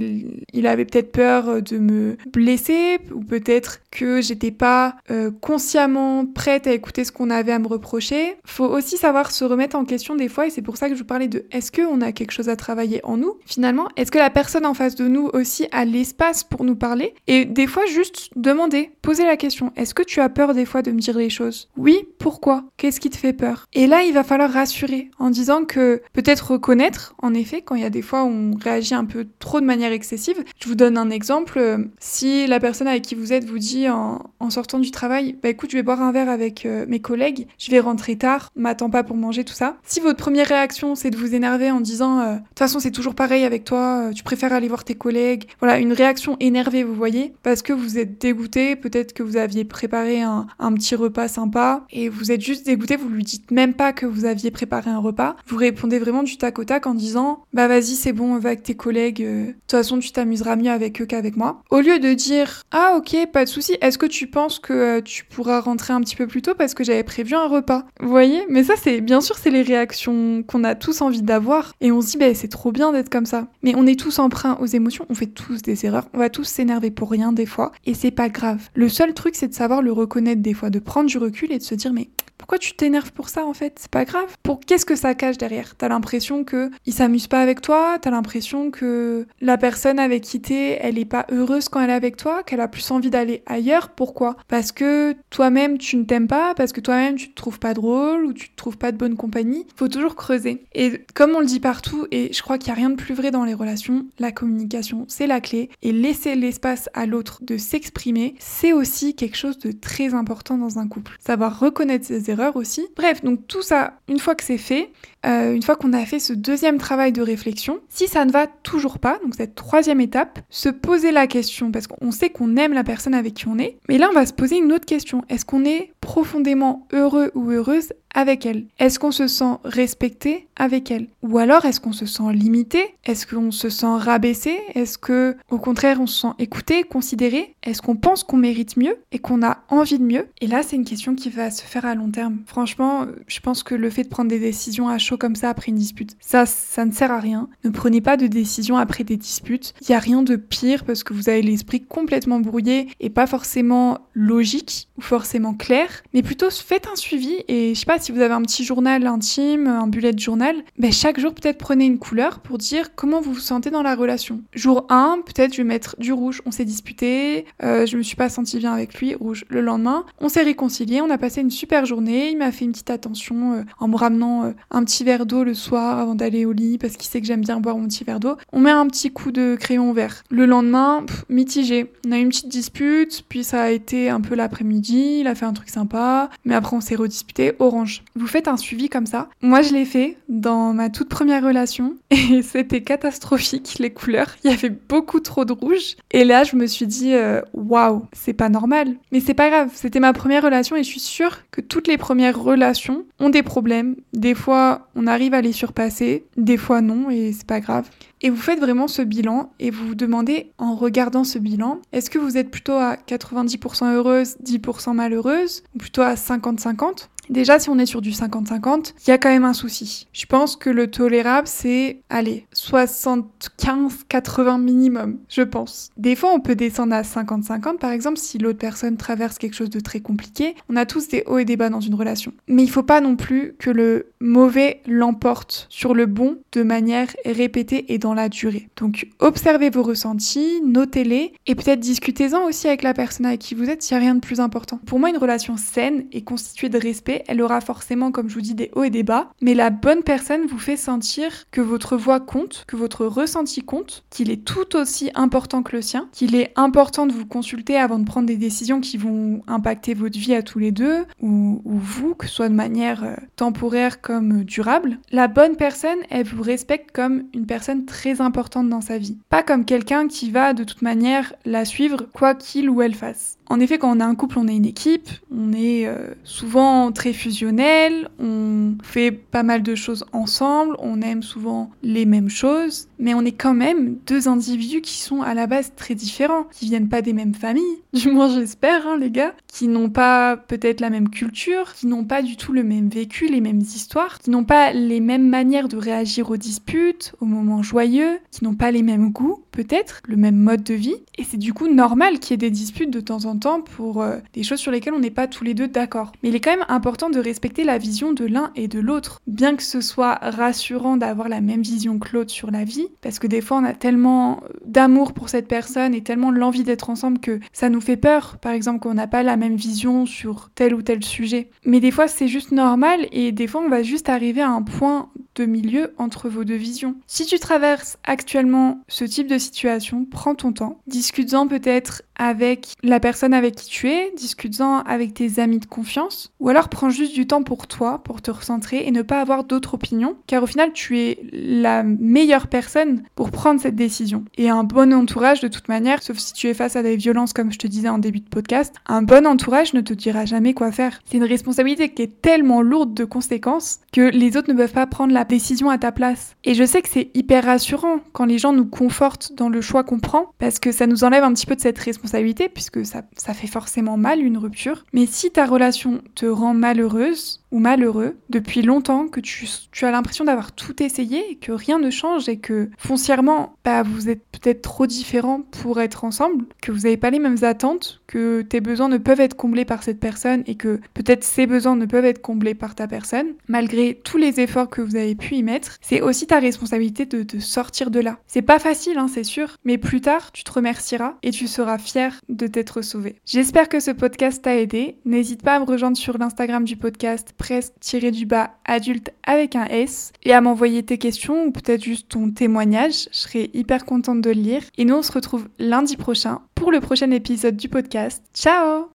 il, 0.53 0.67
avait 0.67 0.85
peut-être 0.85 1.13
peur 1.13 1.63
de 1.63 1.79
me 1.79 2.17
blesser 2.33 2.99
ou 3.15 3.21
peut-être 3.21 3.81
que 3.91 4.21
j'étais 4.21 4.51
pas 4.51 4.97
euh, 5.11 5.31
consciemment 5.41 6.27
prête 6.27 6.67
à 6.67 6.73
écouter 6.73 7.05
ce 7.05 7.13
qu'on 7.13 7.31
avait 7.31 7.53
à 7.53 7.59
me 7.59 7.69
reprocher. 7.69 8.37
Faut 8.45 8.67
aussi 8.67 8.97
savoir 8.97 9.31
se 9.31 9.45
remettre 9.45 9.77
en 9.77 9.85
question 9.85 10.17
des 10.17 10.29
fois 10.29 10.47
et 10.47 10.51
c'est 10.51 10.63
pour 10.63 10.77
ça 10.77 10.89
que 10.89 10.95
je 10.95 11.01
vous 11.01 11.07
parlais 11.07 11.29
de 11.29 11.47
est-ce 11.53 11.71
qu'on 11.71 12.01
a 12.01 12.13
quelque 12.13 12.33
chose 12.33 12.49
à 12.49 12.57
travailler 12.57 13.01
en 13.05 13.17
nous? 13.17 13.37
Finalement 13.47 13.89
Est-ce 13.97 14.11
que 14.11 14.19
la 14.19 14.31
personne 14.31 14.67
en 14.67 14.75
face 14.75 14.97
de 14.97 15.07
nous 15.07 15.31
aussi 15.33 15.67
a 15.73 15.85
l'espace 15.85 16.45
pour 16.45 16.65
nous 16.65 16.77
parler? 16.77 17.15
Et 17.27 17.45
des 17.45 17.67
fois 17.67 17.87
juste 17.87 18.31
demander, 18.37 18.91
poser 19.03 19.25
la 19.25 19.37
question 19.37 19.73
est-ce 19.77 19.95
que 19.95 20.03
tu 20.03 20.21
as 20.21 20.29
peur 20.29 20.55
des 20.55 20.65
fois 20.65 20.83
de 20.83 20.91
me 20.91 20.99
dire 20.99 21.17
les 21.17 21.31
choses? 21.31 21.69
Oui, 21.77 21.99
pourquoi? 22.19 22.65
Qu'est-ce 22.77 23.01
qui 23.01 23.11
te 23.11 23.17
fait 23.17 23.33
peur? 23.33 23.67
Et 23.73 23.87
là, 23.87 24.03
il 24.03 24.13
va 24.13 24.25
falloir 24.25 24.51
rassurer 24.51 25.11
en 25.19 25.31
disant 25.31 25.65
que 25.65 26.03
peut-être 26.13 26.53
reconnaître 26.53 27.15
en 27.19 27.35
effet 27.35 27.63
quand 27.63 27.75
il 27.75 27.83
y 27.83 27.87
a 27.87 27.91
des 27.91 28.03
fois 28.03 28.25
où 28.25 28.29
on 28.29 28.57
réagit 28.57 28.95
un 28.95 29.05
peu 29.05 29.16
trop 29.23 29.61
de 29.61 29.67
manière 29.67 29.93
excessive. 29.93 30.43
Je 30.61 30.69
vous 30.69 30.75
donne 30.75 30.99
un 30.99 31.11
exemple. 31.11 31.89
Si 32.01 32.47
la 32.47 32.61
personne 32.61 32.89
avec 32.89 33.03
qui 33.03 33.15
vous 33.15 33.33
êtes 33.33 33.45
vous 33.45 33.59
dit 33.59 33.89
en, 33.89 34.21
sortant 34.51 34.79
du 34.79 34.91
travail, 34.91 35.37
bah 35.43 35.49
écoute, 35.49 35.71
je 35.71 35.77
vais 35.77 35.83
boire 35.83 36.01
un 36.01 36.13
verre 36.13 36.29
avec 36.29 36.65
euh, 36.67 36.87
mes 36.89 37.01
collègues, 37.01 37.47
je 37.59 37.71
vais 37.71 37.81
rentrer 37.81 38.17
tard, 38.17 38.51
m'attends 38.55 38.91
pas 38.91 39.03
pour 39.03 39.17
manger, 39.17 39.45
tout 39.45 39.55
ça. 39.55 39.77
Si 39.85 40.01
votre 40.01 40.19
première 40.19 40.47
réaction 40.47 40.95
c'est 40.95 41.11
de 41.11 41.17
vous 41.17 41.35
énerver 41.35 41.71
en 41.71 41.81
disant, 41.81 42.21
euh, 42.21 42.35
de 42.35 42.39
toute 42.39 42.59
façon 42.59 42.79
c'est 42.79 42.93
toujours 42.93 43.15
pareil 43.15 43.45
avec 43.45 43.65
toi, 43.65 44.09
euh, 44.09 44.13
tu 44.13 44.23
préfères 44.23 44.53
aller 44.53 44.69
voir 44.69 44.85
tes 44.85 44.95
collègues, 44.95 45.47
voilà, 45.59 45.79
une 45.79 45.93
réaction 45.93 46.37
énervée, 46.41 46.85
vous 46.85 46.95
voyez, 46.95 47.35
parce 47.43 47.63
que 47.63 47.73
vous 47.73 47.99
êtes 47.99 48.21
dégoûté, 48.21 48.77
peut-être 48.77 49.13
que 49.13 49.23
vous 49.23 49.37
aviez 49.37 49.65
préparé 49.65 50.23
un, 50.23 50.47
un 50.59 50.73
petit 50.75 50.95
repas 50.95 51.29
sympa 51.29 51.85
et 51.91 52.09
vous 52.09 52.31
êtes 52.31 52.41
juste 52.41 52.65
dégoûté, 52.65 52.97
vous 52.97 53.09
lui 53.09 53.25
dites 53.25 53.51
même 53.51 53.75
pas 53.75 53.93
que 53.93 54.07
vous 54.07 54.25
aviez 54.25 54.51
préparé 54.51 54.91
un 54.91 54.99
repas, 54.99 55.37
vous 55.49 55.57
répondez 55.57 55.99
vraiment 55.99 56.23
du 56.23 56.37
tac 56.37 56.59
au 56.59 56.65
tac 56.65 56.87
en 56.87 56.95
disant, 56.95 57.45
bah 57.53 57.69
vas-y 57.69 57.97
c'est 57.97 58.13
bon, 58.13 58.39
va 58.39 58.51
avec 58.51 58.63
tes 58.63 58.77
collègues 58.77 59.06
euh, 59.21 59.47
de 59.47 59.53
toute 59.53 59.71
façon 59.71 59.99
tu 59.99 60.13
t'amuseras 60.13 60.57
mieux 60.57 60.71
avec 60.71 61.01
eux 61.01 61.07
qu'avec 61.07 61.37
moi. 61.37 61.63
Au 61.71 61.81
lieu 61.81 61.99
de 61.99 62.15
dire 62.15 62.63
ah 62.73 62.95
ok 62.99 63.17
pas 63.33 63.45
de 63.45 63.49
souci, 63.49 63.77
est-ce 63.81 63.99
que 63.99 64.07
tu 64.07 64.27
penses 64.27 64.59
que 64.59 64.73
euh, 64.73 65.01
tu 65.01 65.25
pourras 65.25 65.61
rentrer 65.61 65.93
un 65.93 66.01
petit 66.01 66.17
peu 66.17 66.27
plus 66.27 66.43
tôt 66.43 66.55
parce 66.55 66.75
que 66.75 66.85
j'avais 66.85 67.03
prévu 67.03 67.35
un 67.35 67.47
repas? 67.47 67.87
Vous 68.01 68.09
voyez? 68.09 68.43
Mais 68.49 68.65
ça 68.65 68.75
c'est 68.77 69.01
bien 69.01 69.21
sûr 69.21 69.37
c'est 69.37 69.51
les 69.51 69.63
réactions 69.63 70.43
qu'on 70.43 70.65
a 70.65 70.75
tous 70.75 71.01
envie 71.01 71.23
d'avoir 71.23 71.73
et 71.81 71.93
on 71.93 72.01
se 72.01 72.13
dit 72.13 72.19
bah 72.19 72.35
c'est 72.35 72.49
trop 72.49 72.73
bien 72.73 72.93
d'être 72.93 73.11
comme 73.11 73.27
ça. 73.27 73.49
Mais 73.63 73.75
on 73.77 73.87
est 73.87 73.99
tous 73.99 74.19
emprunts 74.19 74.59
aux 74.61 74.67
émotions, 74.67 75.07
on 75.09 75.15
fait 75.15 75.27
tous 75.27 75.63
des 75.63 75.87
erreurs, 75.87 76.09
on 76.15 76.19
va 76.19 76.31
tous 76.31 76.45
s'énerver 76.45 76.91
pour 76.91 77.11
rien 77.11 77.33
des 77.33 77.47
fois 77.47 77.73
et 77.85 77.95
c'est 77.95 78.11
pas 78.11 78.29
grave. 78.29 78.69
Le 78.75 78.89
seul 78.89 79.15
truc 79.15 79.35
c'est 79.35 79.49
de 79.49 79.55
savoir 79.55 79.83
le 79.83 79.93
reconnaître 79.93 80.43
des 80.43 80.55
fois, 80.55 80.71
de 80.71 80.79
prendre 80.79 81.09
du 81.09 81.19
recul 81.19 81.53
et 81.53 81.59
de 81.59 81.63
se 81.63 81.75
dire 81.75 81.93
mais 81.93 82.11
pourquoi 82.47 82.59
tu 82.59 82.75
t'énerves 82.75 83.11
pour 83.11 83.29
ça 83.29 83.45
en 83.45 83.55
fait? 83.55 83.77
C'est 83.81 83.91
pas 83.91 84.05
grave. 84.05 84.37
Pour 84.45 84.61
qu'est-ce 84.61 84.87
que 84.87 84.95
ça 84.95 85.17
cache 85.17 85.37
derrière? 85.37 85.75
T'as 85.75 85.89
l'impression 85.89 86.45
que 86.45 86.71
il 86.85 86.93
s'amuse 86.93 87.27
pas 87.27 87.41
avec 87.41 87.61
toi, 87.61 87.99
t'as 88.01 88.13
l'impression 88.13 88.71
que 88.71 89.27
la 89.41 89.59
personne 89.59 89.99
avec 89.99 90.23
qui 90.23 90.41
t'es, 90.41 90.79
elle 90.81 90.97
est 90.97 91.05
pas 91.05 91.27
heureuse 91.33 91.69
quand 91.69 91.81
elle 91.81 91.91
est 91.91 91.93
avec 91.93 92.17
toi, 92.17 92.45
qu'elle 92.45 92.61
a 92.61 92.69
plus 92.69 92.89
envie 92.93 93.11
d'aller 93.11 93.43
ailleurs? 93.47 93.89
Pourquoi? 93.89 94.37
Parce 94.47 94.71
que 94.71 95.17
toi-même 95.29 95.77
tu 95.77 95.97
ne 95.97 96.05
t'aimes 96.05 96.29
pas, 96.29 96.55
parce 96.55 96.73
que 96.73 96.81
toi-même 96.81 97.17
tu 97.17 97.31
te 97.31 97.35
trouves 97.35 97.59
pas 97.59 97.75
drôle 97.75 98.25
ou 98.27 98.33
tu 98.33 98.49
te 98.51 98.55
trouves 98.55 98.79
pas 98.79 98.93
de 98.93 98.97
bonne 98.97 99.17
compagnie? 99.17 99.67
Faut 99.75 99.89
toujours 99.89 100.15
creuser. 100.15 100.63
Et 100.73 101.05
comme 101.15 101.33
on 101.33 101.41
le 101.41 101.47
dit 101.47 101.59
partout, 101.59 102.07
et 102.13 102.33
je 102.33 102.43
crois 102.43 102.59
qu'il 102.59 102.69
y 102.69 102.71
a 102.71 102.75
rien 102.75 102.91
de 102.91 102.95
plus 102.95 103.17
vrai 103.17 103.33
dans 103.33 103.45
les 103.45 103.55
relations, 103.55 104.07
la 104.21 104.31
communication 104.31 105.05
c'est 105.09 105.27
la 105.27 105.41
clé 105.41 105.69
et 105.83 105.91
laisser 105.91 106.37
l'espace 106.37 106.89
à 106.95 107.07
l'autre 107.07 107.41
de 107.43 107.57
s'exprimer, 107.57 108.37
c'est 108.39 108.73
aussi 108.73 109.17
quelque 109.17 109.37
chose 109.37 109.59
de 109.59 109.73
très 109.73 110.15
important 110.15 110.57
dans 110.57 110.79
un 110.79 110.87
couple. 110.87 111.17
Savoir 111.19 111.59
reconnaître 111.59 112.07
ses 112.07 112.31
erreurs 112.31 112.36
aussi. 112.55 112.87
Bref, 112.97 113.23
donc 113.25 113.47
tout 113.47 113.63
ça, 113.63 113.95
une 114.09 114.19
fois 114.19 114.35
que 114.35 114.45
c'est 114.45 114.59
fait, 114.59 114.93
euh, 115.25 115.55
une 115.55 115.63
fois 115.63 115.77
qu'on 115.77 115.93
a 115.93 116.05
fait 116.05 116.19
ce 116.19 116.33
deuxième 116.33 116.79
travail 116.79 117.13
de 117.13 117.23
réflexion, 117.23 117.81
si 117.89 118.07
ça 118.07 118.25
ne 118.25 118.33
va 118.33 118.47
toujours 118.47 118.99
pas, 118.99 119.19
donc 119.23 119.35
cette 119.35 119.55
troisième 119.55 120.01
étape, 120.01 120.39
se 120.51 120.69
poser 120.69 121.11
la 121.11 121.27
question, 121.27 121.73
parce 121.73 121.87
qu'on 121.87 122.13
sait 122.13 122.31
qu'on 122.31 122.57
aime 122.57 122.73
la 122.73 122.85
personne 122.85 123.15
avec 123.15 123.35
qui 123.35 123.49
on 123.49 123.59
est, 123.59 123.79
mais 123.89 123.99
là 123.99 124.09
on 124.11 124.15
va 124.15 124.27
se 124.27 124.33
poser 124.33 124.59
une 124.59 124.73
autre 124.73 124.87
question. 124.87 125.25
Est-ce 125.29 125.45
qu'on 125.45 125.65
est 125.65 125.93
profondément 126.01 126.87
heureux 126.93 127.33
ou 127.35 127.51
heureuse 127.51 127.93
avec 128.15 128.47
elle? 128.47 128.67
Est-ce 128.79 128.99
qu'on 128.99 129.11
se 129.11 129.27
sent 129.27 129.57
respecté 129.65 130.49
avec 130.57 130.91
elle? 130.91 131.09
Ou 131.23 131.39
alors 131.39 131.65
est-ce 131.65 131.81
qu'on 131.81 131.93
se 131.93 132.07
sent 132.07 132.33
limité? 132.33 132.95
Est-ce 133.05 133.27
qu'on 133.27 133.51
se 133.51 133.69
sent 133.69 133.87
rabaissé? 133.87 134.59
Est-ce 134.75 134.97
que 134.97 135.37
au 135.51 135.59
contraire 135.59 136.01
on 136.01 136.07
se 136.07 136.21
sent 136.23 136.35
écouté, 136.39 136.85
considéré? 136.85 137.57
Est-ce 137.63 137.83
qu'on 137.83 137.97
pense 137.97 138.23
qu'on 138.23 138.39
mérite 138.39 138.77
mieux 138.77 138.97
et 139.13 139.19
qu'on 139.19 139.43
a 139.43 139.59
envie 139.69 139.99
de 139.99 140.05
mieux? 140.05 140.29
Et 140.41 140.47
là 140.47 140.63
c'est 140.63 140.77
une 140.77 140.85
question 140.85 141.15
qui 141.15 141.29
va 141.29 141.51
se 141.51 141.63
faire 141.63 141.85
à 141.85 141.95
long 141.95 142.11
terme. 142.11 142.39
Franchement, 142.47 143.07
je 143.27 143.41
pense 143.41 143.63
que 143.63 143.75
le 143.75 143.91
fait 143.91 144.05
de 144.05 144.09
prendre 144.09 144.31
des 144.31 144.39
décisions 144.39 144.89
à 144.89 144.99
chaud 144.99 145.16
comme 145.17 145.37
ça 145.37 145.51
après 145.51 145.71
une 145.71 145.79
dispute. 145.79 146.17
Ça, 146.21 146.47
ça 146.47 146.85
ne 146.85 146.93
sert 146.93 147.11
à 147.11 147.21
rien. 147.21 147.49
Ne 147.65 147.71
prenez 147.71 148.01
pas 148.01 148.17
de 148.17 148.27
décision 148.27 148.77
après 148.77 149.05
des 149.05 149.17
disputes. 149.17 149.75
Il 149.83 149.87
n'y 149.91 149.95
a 149.95 150.01
rien 150.01 150.23
de 150.23 150.37
pire 150.37 150.85
parce 150.85 151.05
que 151.05 151.15
vous 151.15 151.29
avez 151.29 151.43
l'esprit 151.43 151.85
complètement 151.85 152.41
brouillé 152.41 152.89
et 153.01 153.11
pas 153.11 153.27
forcément 153.27 153.99
logique 154.15 154.89
ou 154.97 155.03
forcément 155.03 155.55
clair, 155.55 155.89
mais 156.15 156.23
plutôt 156.23 156.51
faites 156.51 156.89
un 156.91 156.97
suivi 156.97 157.37
et 157.49 157.75
je 157.75 157.81
sais 157.81 157.87
pas 157.87 157.99
si 157.99 158.13
vous 158.13 158.21
avez 158.21 158.35
un 158.35 158.43
petit 158.43 158.65
journal 158.65 159.07
intime, 159.07 159.67
un 159.67 159.87
bullet 159.87 160.17
journal, 160.17 160.57
ben 160.79 160.93
chaque 160.93 161.21
jour 161.21 161.35
peut-être 161.35 161.59
prenez 161.59 161.85
une 161.85 161.99
couleur 161.99 162.41
pour 162.41 162.59
dire 162.59 162.95
comment 162.95 163.21
vous 163.21 163.35
vous 163.35 163.41
sentez 163.41 163.71
dans 163.71 163.83
la 163.83 163.95
relation. 163.95 164.41
Jour 164.55 164.87
1, 164.89 165.21
peut-être 165.27 165.53
je 165.53 165.59
vais 165.59 165.69
mettre 165.69 165.97
du 165.99 166.13
rouge, 166.13 166.43
on 166.47 166.51
s'est 166.51 166.65
disputé, 166.65 167.45
euh, 167.63 167.87
je 167.87 167.97
me 167.97 168.03
suis 168.03 168.17
pas 168.17 168.29
senti 168.29 168.59
bien 168.59 168.73
avec 168.73 168.95
lui, 168.95 169.15
rouge. 169.15 169.45
Le 169.49 169.61
lendemain, 169.61 170.05
on 170.21 170.29
s'est 170.29 170.43
réconcilié, 170.43 171.01
on 171.01 171.11
a 171.11 171.19
passé 171.19 171.41
une 171.41 171.51
super 171.51 171.85
journée, 171.87 172.31
il 172.31 172.39
m'a 172.39 172.53
fait 172.53 172.65
une 172.65 172.73
petite 172.73 172.91
attention 172.91 173.55
euh, 173.55 173.63
en 173.79 173.89
me 173.89 173.97
ramenant 173.97 174.45
euh, 174.45 174.53
un 174.71 174.85
petit 174.85 174.96
verre 175.05 175.27
d'eau 175.27 175.45
le 175.45 175.55
soir 175.55 175.99
avant 175.99 176.15
d'aller 176.15 176.45
au 176.45 176.53
lit 176.53 176.79
parce 176.79 176.97
qu'il 176.97 177.09
sait 177.09 177.21
que 177.21 177.27
j'aime 177.27 177.41
bien 177.41 177.61
boire 177.61 177.77
mon 177.77 177.87
petit 177.87 178.05
verre 178.05 178.21
d'eau. 178.21 178.37
On 178.53 178.61
met 178.61 178.71
un 178.71 178.87
petit 178.87 179.11
coup 179.11 179.33
de 179.33 179.57
crayon 179.59 179.93
vert. 179.93 180.23
Le 180.31 180.47
lendemain, 180.47 181.05
mitigé. 181.29 181.93
On 182.07 182.13
a 182.13 182.19
eu 182.19 182.23
une 182.23 182.29
petite 182.29 182.49
dispute, 182.49 183.25
puis 183.29 183.45
ça 183.45 183.63
a 183.63 183.71
été 183.71 184.09
un 184.09 184.21
peu 184.21 184.35
l'après-midi, 184.35 185.19
il 185.21 185.27
a 185.27 185.35
fait 185.35 185.47
un 185.47 185.53
truc 185.53 185.69
sympa, 185.69 186.31
mais 186.45 186.55
après 186.55 186.77
on 186.77 186.81
s'est 186.81 186.95
redisputé, 186.95 187.53
orange. 187.59 188.03
Vous 188.15 188.27
faites 188.27 188.49
un 188.49 188.57
suivi 188.57 188.89
comme 188.89 189.07
ça. 189.07 189.29
Moi 189.43 189.63
je 189.63 189.73
l'ai 189.73 189.85
fait 189.85 190.17
dans 190.29 190.73
ma 190.73 190.91
toute 190.91 191.09
première 191.09 191.45
relation 191.45 191.95
et 192.11 192.43
c'était 192.43 192.83
catastrophique 192.83 193.77
les 193.79 193.91
couleurs. 193.91 194.37
Il 194.45 194.51
y 194.51 194.55
avait 194.55 194.71
beaucoup 194.71 195.21
trop 195.21 195.45
de 195.45 195.53
rouge 195.53 195.97
et 196.11 196.25
là 196.25 196.45
je 196.45 196.57
me 196.57 196.67
suis 196.67 196.87
dit 196.87 197.15
euh, 197.15 197.41
waouh, 197.53 198.07
c'est 198.13 198.33
pas 198.33 198.49
normal. 198.49 198.95
Mais 199.13 199.21
c'est 199.21 199.35
pas 199.35 199.51
grave, 199.51 199.71
c'était 199.75 200.01
ma 200.01 200.13
première 200.13 200.43
relation 200.43 200.77
et 200.77 200.83
je 200.83 200.89
suis 200.89 201.01
sûre 201.01 201.43
que 201.51 201.61
toutes 201.61 201.89
les 201.89 201.99
premières 201.99 202.39
relations 202.41 203.05
ont 203.19 203.31
des 203.31 203.43
problèmes. 203.43 203.97
Des 204.13 204.35
fois 204.35 204.86
on 204.97 205.07
arrive 205.07 205.35
à 205.35 205.43
les 205.43 205.53
surpasser, 205.53 206.25
des 206.37 206.57
fois 206.57 206.81
non 206.81 207.11
et 207.11 207.33
c'est 207.33 207.47
pas 207.47 207.61
grave. 207.61 207.89
Et 208.23 208.31
vous 208.31 208.41
faites 208.41 208.59
vraiment 208.59 208.89
ce 208.89 209.03
bilan 209.03 209.53
et 209.61 209.71
vous 209.71 209.89
vous 209.89 209.95
demandez 209.95 210.51
en 210.59 210.75
regardant 210.75 211.23
ce 211.23 211.39
bilan, 211.39 211.81
est-ce 211.93 212.11
que 212.11 212.19
vous 212.19 212.39
êtes 212.39 212.51
plutôt 212.51 212.73
à 212.73 212.97
90% 213.07 213.95
heureuse, 213.95 214.37
10% 214.43 214.95
malheureuse, 214.95 215.63
ou 215.75 215.79
plutôt 215.79 216.03
à 216.03 216.15
50-50 216.15 217.09
Déjà, 217.31 217.59
si 217.59 217.71
on 217.71 217.79
est 217.79 217.87
sur 217.87 218.01
du 218.01 218.11
50-50, 218.11 218.95
il 219.07 219.11
y 219.11 219.13
a 219.13 219.19
quand 219.19 219.29
même 219.29 219.45
un 219.45 219.53
souci. 219.53 220.07
Je 220.13 220.27
pense 220.27 220.57
que 220.57 220.71
le 220.71 220.91
tolérable, 220.91 221.49
c'est, 221.49 222.01
allez, 222.09 222.47
75-80 222.55 224.61
minimum, 224.61 225.19
je 225.29 225.43
pense. 225.43 225.91
Des 225.97 226.17
fois, 226.17 226.33
on 226.33 226.41
peut 226.41 226.55
descendre 226.55 226.95
à 226.95 227.03
50-50, 227.03 227.79
par 227.79 227.91
exemple, 227.91 228.19
si 228.19 228.39
l'autre 228.39 228.59
personne 228.59 228.97
traverse 228.97 229.39
quelque 229.39 229.55
chose 229.55 229.71
de 229.71 229.81
très 229.81 230.01
compliqué. 230.01 230.55
On 230.69 230.77
a 230.77 230.87
tous 230.87 231.09
des 231.09 231.25
hauts 231.27 231.39
et 231.39 231.45
des 231.45 231.57
bas 231.57 231.71
dans 231.71 231.81
une 231.81 231.95
relation. 231.95 232.33
Mais 232.49 232.63
il 232.63 232.71
faut 232.71 232.83
pas 232.83 233.01
non 233.01 233.17
plus 233.17 233.55
que 233.59 233.71
le 233.71 234.13
mauvais 234.21 234.81
l'emporte 234.87 235.67
sur 235.69 235.95
le 235.95 236.07
bon 236.07 236.39
de 236.53 236.63
manière 236.63 237.09
répétée 237.25 237.93
et 237.93 237.99
dans 237.99 238.15
la 238.15 238.29
durée. 238.29 238.69
Donc, 238.77 239.09
observez 239.19 239.71
vos 239.71 239.83
ressentis, 239.83 240.61
notez-les 240.65 241.33
et 241.47 241.55
peut-être 241.55 241.81
discutez-en 241.81 242.47
aussi 242.47 242.69
avec 242.69 242.83
la 242.83 242.95
personne 242.95 243.27
avec 243.27 243.41
qui 243.41 243.55
vous 243.55 243.69
êtes 243.69 243.83
s'il 243.83 243.97
n'y 243.97 244.03
a 244.03 244.07
rien 244.07 244.15
de 244.15 244.21
plus 244.21 244.41
important. 244.41 244.81
Pour 244.87 244.99
moi, 244.99 245.11
une 245.11 245.19
relation 245.19 245.57
saine 245.57 246.07
est 246.13 246.23
constituée 246.23 246.69
de 246.69 246.79
respect 246.79 247.16
elle 247.27 247.43
aura 247.43 247.61
forcément, 247.61 248.11
comme 248.11 248.29
je 248.29 248.35
vous 248.35 248.41
dis, 248.41 248.55
des 248.55 248.71
hauts 248.75 248.85
et 248.85 248.91
des 248.91 249.03
bas, 249.03 249.31
mais 249.41 249.55
la 249.55 249.71
bonne 249.71 250.03
personne 250.03 250.47
vous 250.47 250.59
fait 250.59 250.77
sentir 250.77 251.45
que 251.51 251.61
votre 251.61 251.97
voix 251.97 252.21
compte, 252.21 252.65
que 252.67 252.77
votre 252.77 253.07
ressenti 253.07 253.63
compte, 253.63 254.05
qu'il 254.11 254.31
est 254.31 254.45
tout 254.45 254.77
aussi 254.77 255.11
important 255.15 255.63
que 255.63 255.77
le 255.77 255.83
sien, 255.83 256.09
qu'il 256.13 256.35
est 256.35 256.53
important 256.57 257.07
de 257.07 257.13
vous 257.13 257.27
consulter 257.27 257.77
avant 257.77 257.99
de 257.99 258.05
prendre 258.05 258.27
des 258.27 258.37
décisions 258.37 258.81
qui 258.81 258.97
vont 258.97 259.43
impacter 259.47 259.95
votre 259.95 260.19
vie 260.19 260.35
à 260.35 260.43
tous 260.43 260.59
les 260.59 260.73
deux, 260.73 261.05
ou, 261.21 261.61
vous, 261.65 262.15
que 262.15 262.27
ce 262.27 262.35
soit 262.35 262.49
de 262.49 262.55
manière 262.55 263.05
euh, 263.05 263.15
temporaire 263.37 264.01
comme 264.01 264.45
durable. 264.45 264.99
La 265.13 265.29
bonne 265.29 265.57
personne, 265.57 265.99
elle 266.11 266.27
vous 266.27 266.43
respecte 266.43 266.91
comme 266.93 267.25
une 267.35 267.47
personne 267.47 267.85
très 267.85 268.21
importante 268.21 268.69
dans 268.69 268.81
sa 268.81 268.99
vie, 268.99 269.19
pas 269.29 269.43
comme 269.43 269.65
quelqu'un 269.65 270.09
qui 270.09 270.31
va 270.31 270.53
de 270.53 270.65
toute 270.65 270.83
manière 270.83 271.35
la 271.45 271.65
suivre 271.65 272.07
quoi 272.13 272.35
qu'il 272.35 272.71
ou 272.71 272.83
elle 272.83 272.95
fasse. 272.95 273.39
En 273.49 273.61
effet, 273.61 273.79
quand 273.79 273.97
on 273.97 274.01
a 274.01 274.05
un 274.05 274.15
couple, 274.15 274.39
on 274.39 274.49
est 274.49 274.57
une 274.57 274.67
équipe, 274.67 275.09
on 275.31 275.53
est 275.53 275.87
euh, 275.87 276.15
souvent 276.25 276.91
très 276.91 277.13
fusionnel, 277.13 278.09
on 278.19 278.75
fait 278.83 279.13
pas 279.13 279.45
mal 279.45 279.63
de 279.63 279.75
choses 279.75 280.05
ensemble, 280.13 280.75
on 280.81 281.01
aime 281.01 281.23
souvent 281.23 281.71
les 281.83 282.07
mêmes 282.07 282.29
choses, 282.29 282.89
mais 282.99 283.15
on 283.15 283.25
est 283.25 283.33
quand 283.33 283.55
même 283.55 283.97
deux 284.07 284.29
individus 284.29 284.81
qui 284.81 284.99
sont 284.99 285.23
à 285.23 285.35
la 285.35 285.47
base 285.47 285.73
très 285.77 285.95
différents, 285.95 286.45
qui 286.53 286.67
viennent 286.67 286.89
pas 286.89 287.03
des 287.03 287.13
mêmes 287.13 287.35
familles, 287.35 287.63
du 287.93 288.11
moins 288.11 288.29
j'espère, 288.29 288.87
hein, 288.87 288.97
les 288.99 289.11
gars, 289.11 289.35
qui 289.49 289.69
n'ont 289.69 289.91
pas 289.91 290.37
peut-être 290.37 290.81
la 290.81 290.91
même 290.91 291.09
culture, 291.09 291.75
qui 291.75 291.87
n'ont 291.87 292.05
pas 292.05 292.23
du 292.23 292.37
tout 292.37 292.53
le 292.53 292.63
même 292.63 292.89
vécu, 292.89 293.29
les 293.29 293.41
mêmes 293.41 293.61
histoires, 293.61 294.19
qui 294.19 294.31
n'ont 294.31 294.45
pas 294.45 294.73
les 294.73 295.01
mêmes 295.01 295.29
manières 295.29 295.69
de 295.69 295.77
réagir 295.77 296.31
aux 296.31 296.37
disputes, 296.37 297.15
aux 297.21 297.27
moments 297.27 297.63
joyeux, 297.63 298.19
qui 298.31 298.45
n'ont 298.45 298.55
pas 298.55 298.71
les 298.71 298.83
mêmes 298.83 299.11
goûts, 299.11 299.43
peut-être, 299.53 300.01
le 300.07 300.17
même 300.17 300.37
mode 300.37 300.63
de 300.63 300.75
vie, 300.75 300.97
et 301.19 301.25
c'est 301.25 301.37
du 301.37 301.53
coup 301.53 301.69
normal 301.69 302.19
qu'il 302.19 302.33
y 302.33 302.35
ait 302.35 302.37
des 302.37 302.51
disputes 302.51 302.91
de 302.91 303.01
temps 303.01 303.25
en 303.25 303.39
temps 303.39 303.61
pour 303.61 304.03
euh, 304.03 304.19
des 304.35 304.43
choses 304.43 304.59
sur 304.59 304.71
lesquelles 304.71 304.95
on 304.95 305.01
n'est 305.01 305.11
pas 305.11 305.27
tous 305.27 305.45
les 305.45 305.55
deux 305.55 305.69
d'accord. 305.69 306.13
Mais 306.23 306.29
il 306.29 306.35
est 306.35 306.41
quand 306.41 306.51
même 306.51 306.67
important 306.69 307.11
de 307.11 307.19
respecter 307.19 307.65
la 307.65 307.79
vision 307.79 308.13
de 308.13 308.25
l'un 308.25 308.53
et 308.55 308.69
de 308.69 308.81
l'autre, 308.81 309.23
bien 309.27 309.57
que 309.57 309.63
ce 309.63 309.81
soit 309.81 310.19
rassurant 310.21 310.97
d'avoir 310.97 311.29
la 311.29 311.41
même 311.41 311.63
vision 311.63 311.99
que 311.99 312.09
l'autre 312.13 312.31
sur 312.31 312.51
la 312.51 312.65
vie, 312.65 312.86
parce 313.01 313.19
que 313.19 313.27
des 313.27 313.41
fois 313.41 313.59
on 313.59 313.65
a 313.65 313.73
tellement 313.73 314.43
d'amour 314.65 315.13
pour 315.13 315.29
cette 315.29 315.49
personne 315.49 315.95
et 315.95 316.03
tellement 316.03 316.31
l'envie 316.31 316.65
d'être 316.65 316.91
ensemble 316.91 317.19
que 317.19 317.41
ça 317.53 317.69
nous 317.69 317.81
fait 317.81 317.97
peur, 317.97 318.39
par 318.39 318.53
exemple 318.53 318.81
qu'on 318.81 318.95
n'a 318.95 319.07
pas 319.07 319.23
la 319.23 319.37
même 319.37 319.57
vision 319.57 320.07
sur 320.07 320.51
tel 320.55 320.75
ou 320.75 320.83
tel 320.83 321.03
sujet. 321.05 321.51
Mais 321.65 321.81
des 321.81 321.91
fois 321.91 322.09
c'est 322.09 322.29
juste 322.29 322.53
normal 322.53 323.07
et 323.13 323.33
des 323.33 323.47
fois 323.47 323.63
on 323.65 323.69
va 323.69 323.83
juste 323.83 324.09
arriver 324.09 324.43
à 324.43 324.51
un 324.51 324.63
point 324.63 325.11
de 325.37 325.47
milieu 325.47 325.95
entre 325.99 326.29
vos 326.29 326.45
deux 326.45 326.57
visions. 326.57 326.97
Si 327.07 327.27
tu 327.27 327.39
traverses 327.39 327.99
actuellement 328.05 328.81
ce 328.89 329.05
type 329.05 329.29
de 329.29 329.39
situation, 329.39 330.07
prends 330.11 330.35
ton 330.35 330.53
temps, 330.53 330.81
discute-en 330.87 331.47
peut-être 331.47 332.03
avec 332.19 332.75
la 332.83 332.99
personne 332.99 333.35
avec 333.35 333.57
qui 333.57 333.69
tu 333.69 333.89
es, 333.89 334.11
discute-en 334.17 334.79
avec 334.79 335.13
tes 335.15 335.39
amis 335.39 335.59
de 335.59 335.67
confiance, 335.67 336.33
ou 336.41 336.49
alors 336.49 336.69
prends 336.69 336.91
juste 336.91 337.15
du 337.15 337.27
temps 337.27 337.43
pour 337.43 337.67
toi, 337.67 338.03
pour 338.03 338.23
te 338.23 338.31
recentrer 338.31 338.87
et 338.87 338.91
ne 338.91 339.03
pas 339.03 339.21
avoir 339.21 339.45
d'autres 339.45 339.75
opinions, 339.75 340.17
car 340.27 340.43
au 340.43 340.47
final 340.47 340.73
tu 340.73 340.99
es 340.99 341.19
la 341.33 341.83
meilleure 341.83 342.49
personne 342.49 343.03
pour 343.15 343.31
prendre 343.31 343.61
cette 343.61 343.77
décision. 343.77 344.25
Et 344.39 344.49
un 344.49 344.65
bon 344.65 344.95
entourage 344.95 345.41
de 345.41 345.49
toute 345.49 345.69
manière, 345.69 346.03
sauf 346.03 346.17
si 346.17 346.33
tu 346.33 346.49
es 346.49 346.55
face 346.55 346.77
à 346.77 346.83
des 346.83 346.97
violences 346.97 347.35
comme 347.35 347.53
je 347.53 347.59
te 347.59 347.67
disais 347.67 347.91
en 347.91 347.99
début 347.99 348.21
de 348.21 348.29
podcast, 348.29 348.75
un 348.87 349.03
bon 349.03 349.27
entourage 349.27 349.75
ne 349.75 349.83
te 349.83 349.93
dira 349.93 350.25
jamais 350.25 350.55
quoi 350.55 350.73
faire. 350.73 351.01
C'est 351.05 351.19
une 351.19 351.25
responsabilité 351.25 351.91
qui 351.91 352.03
est 352.03 352.23
tellement 352.23 352.63
lourde 352.63 352.95
de 352.95 353.05
conséquences 353.05 353.81
que 353.93 354.01
les 354.01 354.39
autres 354.39 354.51
ne 354.51 354.57
peuvent 354.57 354.73
pas 354.73 354.87
prendre 354.87 355.13
la 355.13 355.26
décision 355.27 355.71
à 355.71 355.79
ta 355.79 355.93
place. 355.93 356.37
Et 356.45 356.55
je 356.55 356.65
sais 356.65 356.83
que 356.83 356.89
c'est 356.89 357.11
hyper 357.15 357.45
rassurant 357.45 357.99
quand 358.13 358.25
les 358.25 358.39
gens 358.39 358.53
nous 358.53 358.67
confortent 358.67 359.33
dans 359.35 359.49
le 359.49 359.61
choix 359.61 359.85
qu'on 359.85 359.99
prend, 359.99 360.33
parce 360.39 360.59
que 360.59 360.73
ça 360.73 360.87
nous 360.87 361.05
enlève 361.05 361.25
un 361.25 361.33
petit 361.33 361.47
peu 361.47 361.57
de 361.57 361.61
cette 361.61 361.79
responsabilité, 361.79 362.49
puisque 362.49 362.85
ça, 362.85 363.03
ça 363.17 363.35
fait 363.35 363.47
forcément 363.47 363.97
mal 363.97 364.21
une 364.21 364.39
rupture. 364.39 364.85
Mais 364.93 365.07
si 365.07 365.31
ta 365.31 365.47
relation 365.47 366.01
te 366.15 366.27
rend 366.27 366.55
malheureuse, 366.55 367.43
ou 367.51 367.59
malheureux 367.59 368.17
depuis 368.31 368.63
longtemps, 368.63 369.09
que 369.09 369.21
tu, 369.21 369.47
as 369.83 369.91
l'impression 369.91 370.25
d'avoir 370.25 370.53
tout 370.53 370.83
essayé 370.83 371.37
que 371.37 371.53
rien 371.53 371.79
ne 371.79 371.91
change 371.91 372.29
et 372.29 372.39
que 372.39 372.71
foncièrement, 372.79 373.57
bah, 373.65 373.83
vous 373.83 374.09
êtes 374.09 374.23
peut-être 374.33 374.63
trop 374.63 374.87
différents 374.87 375.43
pour 375.43 375.81
être 375.81 376.05
ensemble, 376.05 376.45
que 376.61 376.73
vous 376.73 376.81
n'avez 376.81 376.97
pas 376.97 377.11
les 377.11 377.19
mêmes 377.19 377.43
attentes, 377.43 378.01
que 378.07 378.43
tes 378.43 378.61
besoins 378.61 378.89
ne 378.89 378.99
peuvent 378.99 379.21
être 379.21 379.37
comblés 379.37 379.65
par 379.65 379.83
cette 379.83 380.01
personne 380.01 380.43
et 380.47 380.57
que 380.57 380.81
peut-être 380.95 381.25
ses 381.25 381.47
besoins 381.47 381.77
ne 381.77 381.87
peuvent 381.87 382.05
être 382.05 382.21
comblés 382.21 382.55
par 382.55 382.75
ta 382.75 382.87
personne, 382.87 383.35
malgré 383.49 384.01
tous 384.05 384.19
les 384.19 384.41
efforts 384.41 384.69
que 384.69 384.83
vous 384.83 384.97
avez 384.97 385.15
pu 385.15 385.37
y 385.37 385.43
mettre, 385.43 385.77
c'est 385.81 386.01
aussi 386.01 386.27
ta 386.27 386.39
responsabilité 386.39 387.07
de 387.07 387.23
te 387.23 387.39
sortir 387.39 387.91
de 387.91 388.01
là. 388.01 388.19
C'est 388.27 388.43
pas 388.43 388.59
facile, 388.59 388.99
hein, 388.99 389.09
c'est 389.09 389.25
sûr, 389.25 389.57
mais 389.65 389.79
plus 389.79 390.01
tard, 390.01 390.33
tu 390.33 390.45
te 390.45 390.53
remercieras 390.53 391.17
et 391.23 391.31
tu 391.31 391.47
seras 391.47 391.79
fier 391.79 392.21
de 392.29 392.47
t'être 392.47 392.83
sauvé. 392.83 393.17
J'espère 393.25 393.69
que 393.69 393.81
ce 393.81 393.91
podcast 393.91 394.43
t'a 394.43 394.57
aidé. 394.57 394.99
N'hésite 395.05 395.43
pas 395.43 395.57
à 395.57 395.61
me 395.61 395.65
rejoindre 395.65 395.97
sur 395.97 396.19
l'Instagram 396.19 396.65
du 396.65 396.77
podcast 396.77 397.36
presse-du-bas 397.37 398.51
adulte 398.65 399.11
avec 399.25 399.57
un 399.57 399.67
S 399.67 400.13
et 400.23 400.33
à 400.33 400.41
m'envoyer 400.41 400.83
tes 400.83 400.99
questions 400.99 401.47
ou 401.47 401.51
peut-être 401.51 401.83
juste 401.83 402.09
ton 402.09 402.31
témoignage. 402.31 403.09
Je 403.13 403.19
serai 403.19 403.51
hyper 403.55 403.85
contente 403.85 404.21
de 404.21 404.31
le 404.31 404.41
lire. 404.41 404.63
Et 404.77 404.85
nous, 404.85 404.97
on 404.97 405.03
se 405.03 405.13
retrouve 405.13 405.49
lundi 405.59 405.97
prochain 405.97 406.41
pour 406.55 406.71
le 406.71 406.81
prochain 406.81 407.11
épisode 407.11 407.57
du 407.57 407.69
podcast. 407.69 408.23
Ciao 408.35 408.85